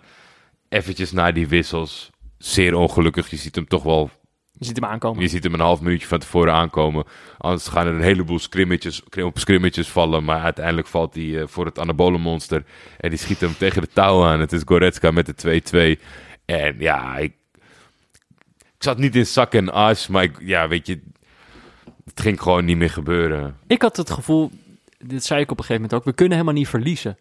[0.69, 3.29] eventjes na die wissels zeer ongelukkig.
[3.29, 4.09] Je ziet hem toch wel
[4.63, 5.21] Je ziet hem aankomen.
[5.21, 7.03] Je ziet hem een half minuutje van tevoren aankomen.
[7.37, 10.23] Anders gaan er een heleboel scrimmetjes, op scrimmetjes vallen.
[10.23, 12.63] Maar uiteindelijk valt hij eh, voor het anabole monster.
[12.99, 14.39] En die schiet hem tegen de touw aan.
[14.39, 16.01] Het is Goretzka met de 2-2.
[16.45, 17.33] En ja, ik,
[18.59, 20.07] ik zat niet in zak en as.
[20.07, 20.99] Maar ik, ja, weet je,
[22.05, 23.57] het ging gewoon niet meer gebeuren.
[23.67, 24.51] Ik had het gevoel,
[24.97, 27.17] dit zei ik op een gegeven moment ook, we kunnen helemaal niet verliezen.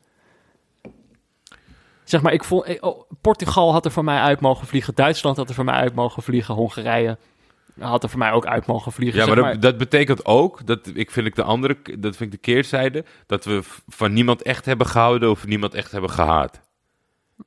[2.04, 5.36] Zeg maar, ik vond, eh, oh, Portugal had er voor mij uit mogen vliegen, Duitsland
[5.36, 7.18] had er voor mij uit mogen vliegen, Hongarije
[7.78, 9.18] had er voor mij ook uit mogen vliegen.
[9.20, 12.20] Ja, zeg maar dat, dat betekent ook, dat ik vind ik de andere, dat vind
[12.34, 16.60] ik de keerzijde, dat we van niemand echt hebben gehouden of niemand echt hebben gehaat.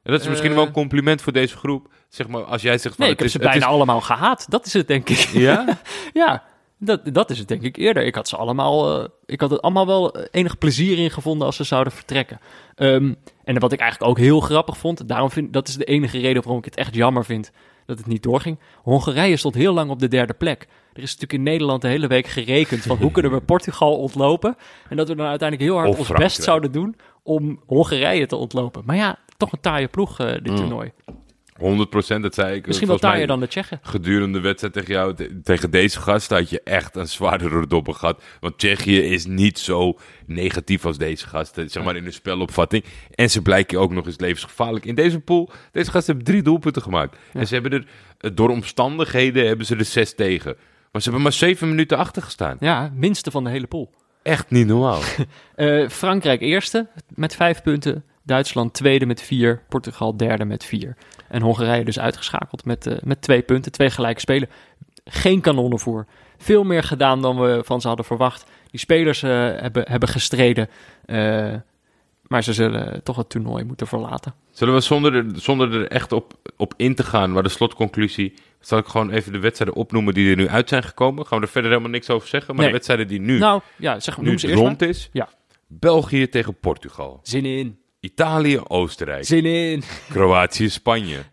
[0.04, 0.56] En dat is misschien Eh.
[0.56, 1.88] wel een compliment voor deze groep.
[2.10, 4.02] Zeg maar, als jij zegt van nee, het ik heb is, ze bijna is- allemaal
[4.02, 4.46] gehaat.
[4.50, 5.18] Dat is het, denk ik.
[5.18, 5.78] Ja?
[6.14, 6.44] ja,
[6.78, 8.04] dat, dat is het, denk ik eerder.
[8.06, 11.56] Ik had ze allemaal, eh, ik had het allemaal wel enig plezier in gevonden als
[11.56, 12.40] ze zouden vertrekken.
[12.76, 13.14] Ehm,
[13.44, 16.42] en wat ik eigenlijk ook heel grappig vond, daarom vind dat is de enige reden
[16.42, 17.52] waarom ik het echt jammer vind
[17.86, 18.60] dat het niet doorging.
[18.84, 20.62] Hongarije stond heel lang op de derde plek.
[20.94, 24.56] Er is natuurlijk in Nederland de hele week gerekend van hoe kunnen we Portugal ontlopen.
[24.90, 26.34] En dat we dan uiteindelijk heel hard Of ons Frankrijk.
[26.34, 28.84] best zouden doen om Hongarije te ontlopen.
[28.86, 30.56] Maar ja, toch een taaie ploeg eh, dit Mm.
[30.56, 30.92] toernooi.
[31.60, 32.68] 100 procent, dat zei ik.
[32.68, 33.80] Misschien wel taaier dan de Tsjechen.
[33.82, 37.96] Gedurende de wedstrijd tegen jou, te- tegen deze gast, had je echt een zwaardere doppen
[37.96, 38.24] gehad.
[38.40, 42.84] Want Tsjechië is niet zo negatief als deze gasten, zeg maar in hun spelopvatting.
[43.12, 44.86] En ze blijken ook nog eens levensgevaarlijk.
[44.86, 47.18] In deze pool, deze gasten hebben drie doelpunten gemaakt.
[47.34, 47.86] En ze hebben er,
[48.18, 50.56] eh, door omstandigheden, hebben ze er zes tegen.
[50.92, 52.58] Maar ze hebben maar zeven minuten achter gestaan.
[52.60, 53.92] Ja, minste van de hele pool.
[54.24, 55.02] Echt niet normaal.
[55.56, 58.04] Eh, Frankrijk eerste met vijf punten.
[58.26, 59.62] Duitsland tweede met vier.
[59.70, 60.96] Portugal derde met vier.
[61.28, 63.72] En Hongarije dus uitgeschakeld met, eh, met twee punten.
[63.72, 64.50] Twee gelijke spelen.
[65.06, 66.06] Geen kanonnen voor.
[66.38, 68.46] Veel meer gedaan dan we van ze hadden verwacht.
[68.72, 70.68] Die spelers eh, hebben, hebben gestreden.
[71.06, 71.54] eh,
[72.28, 74.34] maar ze zullen toch het toernooi moeten verlaten.
[74.52, 78.34] Zullen we zonder er, zonder er echt op, op in te gaan, maar de slotconclusie,
[78.60, 81.26] zal ik gewoon even de wedstrijden opnoemen die er nu uit zijn gekomen?
[81.26, 82.68] Gaan we er verder helemaal niks over zeggen, maar Nee.
[82.68, 84.90] de wedstrijden die nu, Nou, ja, zeg, nu noem ze eerst rond maar.
[84.90, 85.10] is.
[85.14, 85.30] Ja.
[85.68, 87.20] België tegen Portugal.
[87.24, 87.80] Zin in.
[88.06, 89.26] Italië, Oostenrijk.
[89.26, 89.84] Zin in.
[90.14, 91.24] Kroatië, Spanje.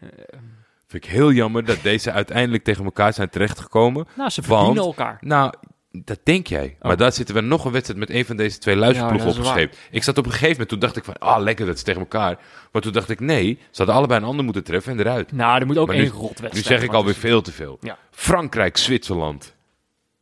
[0.86, 4.06] Vind ik heel jammer dat deze uiteindelijk tegen elkaar zijn terechtgekomen.
[4.16, 5.16] Nou, ze Want- verdienen elkaar.
[5.20, 5.52] Nou,
[5.90, 6.76] Dat denk jij.
[6.78, 6.86] Oh.
[6.88, 9.38] Maar daar zitten we nog een wedstrijd met een van deze twee luisterploegen Ja, is
[9.38, 9.78] opgescheept.
[9.90, 12.00] Ik zat op een gegeven moment, toen dacht ik van, ah lekker, dat is tegen
[12.00, 12.38] elkaar.
[12.72, 15.32] Maar toen dacht ik, nee, ze hadden allebei een ander moeten treffen en eruit.
[15.32, 17.78] Nou, er moet ook Maar één nu, rotwedstrijd nu zeg ik alweer veel te veel.
[17.80, 17.98] Ja.
[18.10, 19.54] Frankrijk, Zwitserland.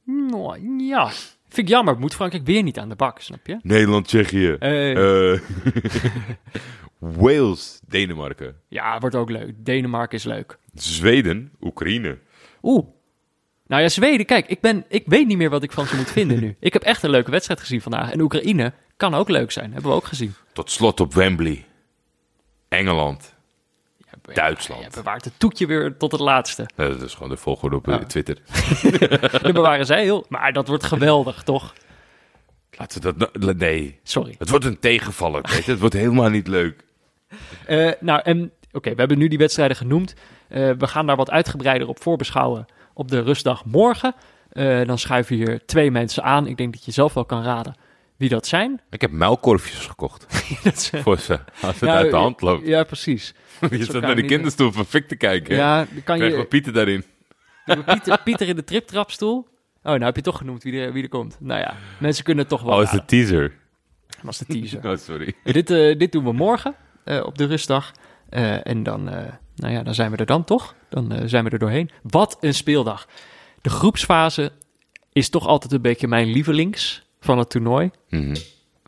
[0.05, 1.11] Nou, ja,
[1.55, 1.99] vind ik jammer.
[1.99, 3.59] Moet Frankrijk weer niet aan de bak, snap je?
[3.63, 4.57] Nederland, Tsjechië.
[4.59, 5.41] Eh, Eh,
[6.99, 8.57] Wales, Denemarken.
[8.69, 9.55] ja, wordt ook leuk.
[9.65, 10.59] Denemarken is leuk.
[10.75, 12.19] Zweden, Oekraïne.
[12.63, 12.87] Oeh.
[13.67, 16.11] Nou ja, Zweden, kijk, ik, ben, ik weet niet meer wat ik van ze moet
[16.11, 16.57] vinden nu.
[16.61, 18.11] Ik heb echt een leuke wedstrijd gezien vandaag.
[18.13, 20.35] En Oekraïne kan ook leuk zijn, hebben we ook gezien.
[20.53, 21.65] Tot slot op Wembley.
[22.69, 23.35] Engeland.
[24.33, 24.83] Duitsland.
[24.83, 26.69] Ja, bewaart het toetje weer tot het laatste.
[26.77, 28.05] Dat is gewoon de volgorde op eh, Ja.
[28.05, 28.39] Twitter.
[29.43, 30.27] Dat bewaren zij heel...
[30.29, 31.73] Maar dat wordt geweldig, toch?
[32.71, 33.33] Laten we dat...
[33.43, 33.99] nou- Nee.
[34.03, 34.35] Sorry.
[34.39, 35.71] Het wordt een tegenvaller, weet je.
[35.71, 36.85] Het wordt helemaal niet leuk.
[37.67, 40.15] Eh, nou, en oké, we hebben nu die wedstrijden genoemd.
[40.49, 44.15] Eh, we gaan daar wat uitgebreider op voorbeschouwen op de rustdag morgen.
[44.51, 46.47] Eh, dan schuiven hier twee mensen aan.
[46.47, 47.75] Ik denk dat je zelf wel kan raden
[48.21, 48.81] wie dat zijn.
[48.91, 50.27] Ik heb muilkorfjes gekocht.
[50.65, 51.39] dat is, eh, Voor ze.
[51.63, 52.67] Als het uit de hand loopt.
[52.67, 53.35] Ja, precies.
[53.71, 55.57] je staat naar de kinderstoel van Fik te kijken.
[55.57, 56.45] Ja, dan kan Krijg je...
[56.45, 57.05] Pieter daarin.
[57.87, 59.49] Pieter, Pieter in de triptrapstoel.
[59.83, 61.37] Oh, nou heb je toch genoemd wie er, wie er komt.
[61.41, 63.53] Nou ja, mensen kunnen het toch wel Oh, is de teaser.
[64.07, 64.91] Dat was de teaser.
[64.91, 65.35] Oh, sorry.
[65.43, 67.93] dit, eh, dit doen we morgen eh, op de rustdag.
[68.31, 70.75] Eh, en dan, eh, nou ja, dan zijn we er dan toch.
[70.89, 71.91] Dan eh, zijn we er doorheen.
[72.03, 73.07] Wat een speeldag.
[73.61, 74.53] De groepsfase
[75.13, 77.91] is toch altijd een beetje mijn lievelings van het toernooi.
[78.09, 78.37] Mhm.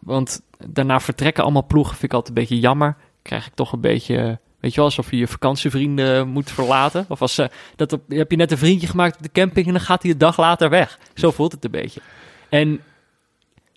[0.00, 1.92] Want daarna vertrekken allemaal ploegen.
[1.92, 2.96] Vind ik altijd een beetje jammer.
[3.22, 4.38] Krijg ik toch een beetje...
[4.60, 7.04] Weet je wel, alsof je je vakantievrienden moet verlaten.
[7.08, 9.72] Of als, eh, dat op, heb je net een vriendje gemaakt op de camping en
[9.72, 10.98] dan gaat hij een dag later weg.
[11.14, 12.00] Zo voelt het een beetje.
[12.48, 12.80] En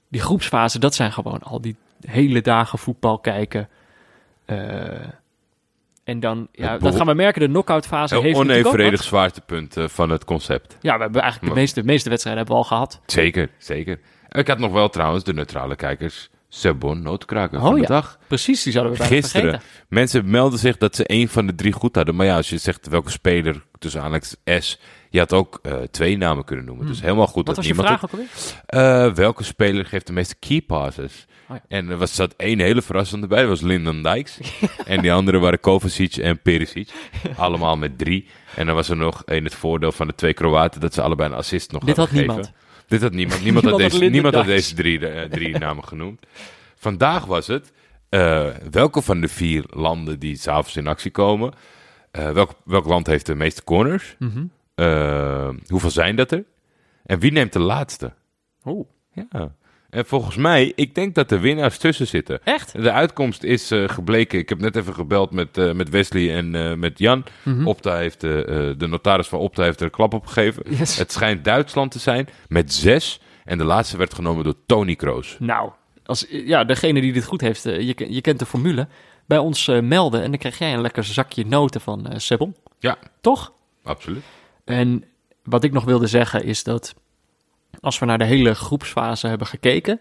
[0.07, 3.69] die groepsfase, dat zijn gewoon al die hele dagen voetbal kijken.
[4.45, 4.57] Eh,
[6.03, 7.41] en dan, ja, dat gaan we merken.
[7.41, 10.77] De knockout fase Een heeft ook onevenredig zwaartepunt eh, van het concept.
[10.81, 13.01] Ja, we hebben eigenlijk de meeste, meeste wedstrijden hebben we al gehad.
[13.05, 13.99] Zeker, zeker.
[14.35, 16.29] Ik had nog wel trouwens de neutrale kijkers.
[16.49, 17.87] Sebon, noodkraker Oh, van de ja.
[17.87, 18.19] dag.
[18.27, 19.49] Precies, die zouden we Gisteren.
[19.49, 19.67] vergeten.
[19.89, 22.15] Mensen melden zich dat ze één van de drie goed hadden.
[22.15, 24.79] Maar ja, als je zegt welke speler, tussen aanhalingstekens S,
[25.09, 26.85] je had ook eh, twee namen kunnen noemen.
[26.87, 27.35] Dus helemaal goed.
[27.35, 27.99] Wat dat was je niemand...
[27.99, 29.07] vraag ook alweer?
[29.07, 31.25] Eh, welke speler geeft de meeste key passes?
[31.49, 31.63] Oh ja.
[31.67, 34.37] En er was, zat één hele verrassende bij, dat was Lyndon Dykes.
[34.85, 36.89] en die andere waren Kovacic en Perisic.
[37.37, 38.27] Allemaal met drie.
[38.55, 41.29] En dan was er nog in het voordeel van de twee Kroaten dat ze allebei
[41.29, 42.35] een assist nog Dit hadden had gegeven.
[42.43, 42.64] niemand.
[42.87, 43.43] Dit had niemand.
[43.43, 46.25] Niemand, had, deze, niemand had deze drie, eh, drie namen genoemd.
[46.75, 47.71] Vandaag was het,
[48.09, 51.53] eh, welke van de vier landen die s'avonds in actie komen,
[52.11, 54.15] eh, welk, welk land heeft de meeste corners?
[54.19, 54.45] Mhm.
[55.67, 56.43] Hoeveel zijn dat er?
[57.05, 58.13] En wie neemt de laatste?
[58.65, 59.55] Oeh, Ja.
[59.95, 62.43] En volgens mij, ik denk dat de winnaars tussen zitten.
[62.43, 62.81] echt?
[62.81, 64.39] De uitkomst is eh, gebleken.
[64.39, 67.23] Ik heb net even gebeld met, eh, met Wesley en eh, met Jan.
[67.43, 67.67] Mhm.
[67.67, 70.63] Opta heeft, de notaris van Opta heeft er een klap op gegeven.
[70.77, 70.97] Yes.
[70.97, 73.19] Het schijnt Duitsland te zijn met zes.
[73.43, 75.35] En de laatste werd genomen door Tony Kroos.
[75.39, 75.71] Nou,
[76.05, 78.87] als, ja, degene die dit goed heeft, je, je kent de formule,
[79.25, 82.55] bij ons melden en dan krijg jij een lekker zakje noten van Sebon.
[82.79, 83.53] Ja, Toch?
[83.83, 84.23] absoluut.
[84.65, 85.03] En
[85.43, 86.95] wat ik nog wilde zeggen is dat
[87.85, 89.99] als we naar de hele groepsfase hebben gekeken,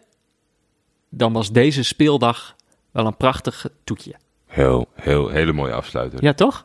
[1.08, 2.56] dan was deze speeldag
[2.90, 4.14] wel een prachtig toetje.
[4.46, 6.22] Heel, heel, hele mooie afsluiter.
[6.22, 6.64] Ja, toch?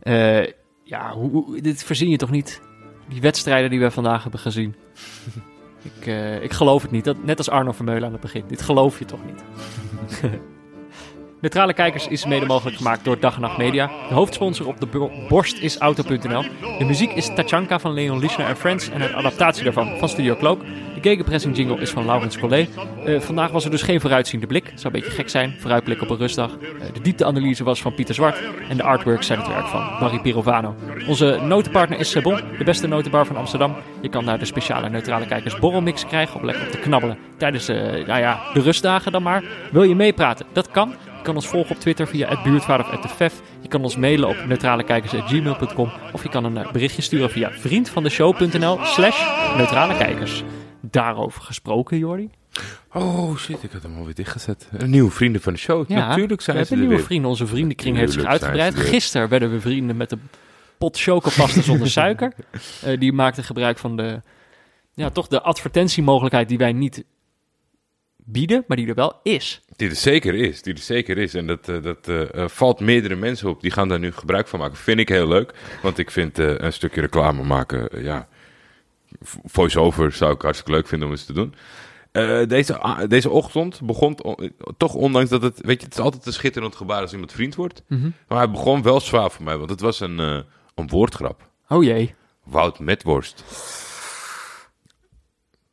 [0.00, 0.46] Eh,
[0.84, 2.60] ja, hoe, dit verzin je toch niet?
[3.08, 4.74] Die wedstrijden die we vandaag hebben gezien.
[5.98, 7.04] ik, eh, ik geloof het niet.
[7.04, 8.44] Dat, net als Arno Vermeulen aan het begin.
[8.46, 9.42] Dit geloof je toch niet?
[11.40, 13.90] Neutrale Kijkers is mede mogelijk gemaakt door Dag en Nacht Media.
[14.08, 16.42] De hoofdsponsor op de bo- borst is Auto.nl.
[16.78, 20.36] De muziek is Tachanka van Leon Lischner en Friends en een adaptatie daarvan van Studio
[20.36, 20.60] Cloak.
[20.94, 22.68] De gegenpressing jingle is van Laurens Collet.
[23.04, 24.64] Eh, vandaag was er dus geen vooruitziende blik.
[24.74, 25.54] Zou een beetje gek zijn.
[25.58, 26.50] Vooruitblik op een rustdag.
[26.50, 28.42] Eh, de diepteanalyse was van Pieter Zwart.
[28.68, 30.74] En de artworks zijn het werk van Barry Pirovano.
[31.08, 33.74] Onze notenpartner is Sebon, de beste notenbar van Amsterdam.
[34.00, 37.18] Je kan daar de speciale neutrale kijkers borrelmix krijgen om lekker op te knabbelen.
[37.36, 37.76] Tijdens eh,
[38.06, 39.42] nou ja, de rustdagen dan maar.
[39.72, 40.46] Wil je meepraten?
[40.52, 40.94] Dat kan.
[41.20, 43.40] Je kan ons volgen op Twitter via het buurtvader of @defef.
[43.60, 48.78] Je kan ons mailen op neutralekijkers.gmail.com of je kan een eh, berichtje sturen via vriendvandeshow.nl
[48.82, 49.22] slash
[49.56, 50.42] neutralekijkers.
[50.80, 52.30] Daarover gesproken, Jordi.
[52.92, 54.68] Oh shit, ik had hem alweer dichtgezet.
[54.72, 55.88] Een nieuwe vrienden van de show.
[55.88, 57.04] Natuurlijk zijn we hebben nieuwe weer.
[57.04, 57.30] vrienden.
[57.30, 58.74] Onze vriendenkring heeft zich uitgebreid.
[58.74, 58.80] er.
[58.80, 60.28] Gisteren werden we vrienden met een
[60.78, 62.32] pot chocopasta zonder suiker.
[62.82, 64.22] Eh, die maakte gebruik van de,
[64.94, 67.04] ja, toch de advertentiemogelijkheid die wij niet
[68.32, 69.60] bieden, maar die er wel is.
[69.76, 71.34] Die er zeker is, die er zeker is.
[71.34, 73.60] En dat, eh, dat eh, eh, valt meerdere mensen op.
[73.60, 74.76] Die gaan daar nu gebruik van maken.
[74.76, 75.54] Vind ik heel leuk.
[75.82, 78.28] Want ik vind een stukje reclame maken, ja...
[79.44, 81.54] Voice-over zou ik hartstikke leuk vinden om eens te doen.
[82.48, 84.16] Deze, a- deze ochtend begon
[84.76, 85.60] toch, ondanks dat het...
[85.60, 87.82] Weet je, het is altijd een schitterend gebaar als iemand vriend wordt.
[88.28, 91.48] Maar hij begon wel zwaar voor mij, want het was een, een woordgrap.
[91.68, 92.14] Oh jee.
[92.44, 93.44] Wout met worst.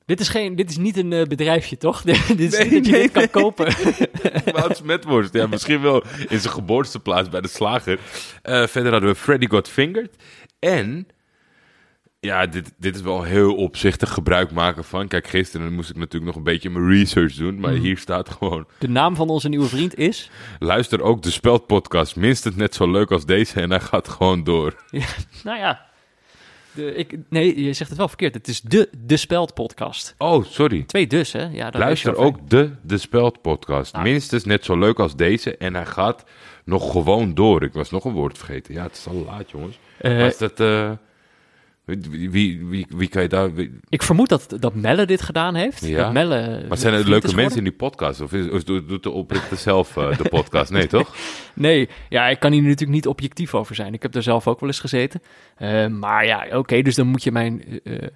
[0.08, 2.02] Dit is, geen, dit is niet een eh, bedrijfje, toch?
[2.02, 3.74] dit is Nee, niet dat je nee, dit kan kopen.
[4.54, 8.00] Wout Smetworst, ja, misschien wel in zijn geboorteplaats bij de slager.
[8.42, 10.16] Eh, verder hadden we Freddy Got Fingered.
[10.60, 11.08] En,
[12.20, 15.08] ja, dit, dit is wel heel opzichtig gebruik maken van.
[15.08, 17.60] Kijk, gisteren moest ik natuurlijk nog een beetje mijn research doen.
[17.60, 20.30] Maar hier staat gewoon, De naam van onze nieuwe vriend is...
[20.60, 22.16] luister ook de Speldpodcast.
[22.16, 24.76] Minstens net zo leuk als deze en hij gaat gewoon door.
[25.44, 25.87] Nou ja,
[26.78, 28.34] de, ik, nee, je zegt het wel verkeerd.
[28.34, 30.16] Het is de De Speld podcast.
[30.18, 30.84] Oh, sorry.
[30.84, 31.48] Twee dus, hè?
[31.52, 33.94] Ja, Luister ook de De Speld podcast.
[33.94, 34.06] Nou.
[34.06, 35.58] Minstens net zo leuk als deze.
[35.58, 36.24] En hij gaat
[36.66, 37.64] nog gewoon door.
[37.64, 38.74] Ik was nog een woord vergeten.
[38.74, 39.80] Ja, het is al laat, jongens.
[39.98, 40.60] Eh, Was dat...
[40.60, 40.92] eh,
[42.10, 43.54] wie, wie, wie, kan je daar...
[43.54, 45.86] wie- Ik vermoed dat, dat Melle dit gedaan heeft.
[45.86, 45.98] Ja.
[46.04, 48.22] Dat Melle maar zijn er vriend leuke mensen in die podcast?
[48.22, 50.72] Of, is, of doet de oprichter zelf eh, de podcast?
[50.72, 51.16] Nee, toch?
[51.54, 53.94] Nee, ja, ik kan hier natuurlijk niet objectief over zijn.
[53.94, 55.22] Ik heb er zelf ook wel eens gezeten.
[55.56, 58.08] Eh, maar ja, oké, dus dan moet je mijn eh, eh,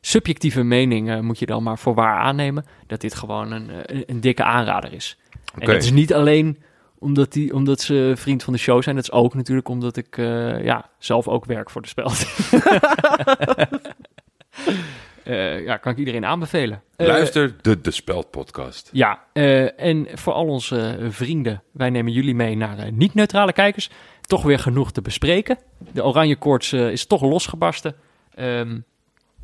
[0.00, 2.64] subjectieve mening eh, moet je dan maar voor waar aannemen.
[2.86, 5.16] Dat dit gewoon een, eh, een, een dikke aanrader is.
[5.54, 5.72] En Oké.
[5.72, 6.58] dat is niet alleen
[7.04, 8.94] omdat, die, omdat ze vriend van de show zijn.
[8.94, 12.24] Dat is ook natuurlijk omdat ik eh, ja, zelf ook werk voor de speld.
[15.24, 16.82] Eh, ja, kan ik iedereen aanbevelen.
[16.96, 18.88] Eh, Luister de De Speld podcast.
[18.92, 23.90] Ja, eh, en voor al onze vrienden, wij nemen jullie mee naar niet-neutrale kijkers.
[24.20, 25.58] Toch weer genoeg te bespreken.
[25.92, 27.94] De oranje koorts is toch losgebarsten.
[28.34, 28.78] Ehm,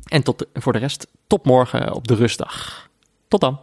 [0.05, 2.87] en tot de- voor de rest, tot morgen op de rustdag.
[3.27, 3.59] Tot dan.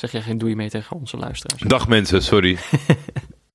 [0.00, 1.62] Zeg jij geen doei mee tegen onze luisteraars?
[1.62, 2.58] Dag mensen, sorry.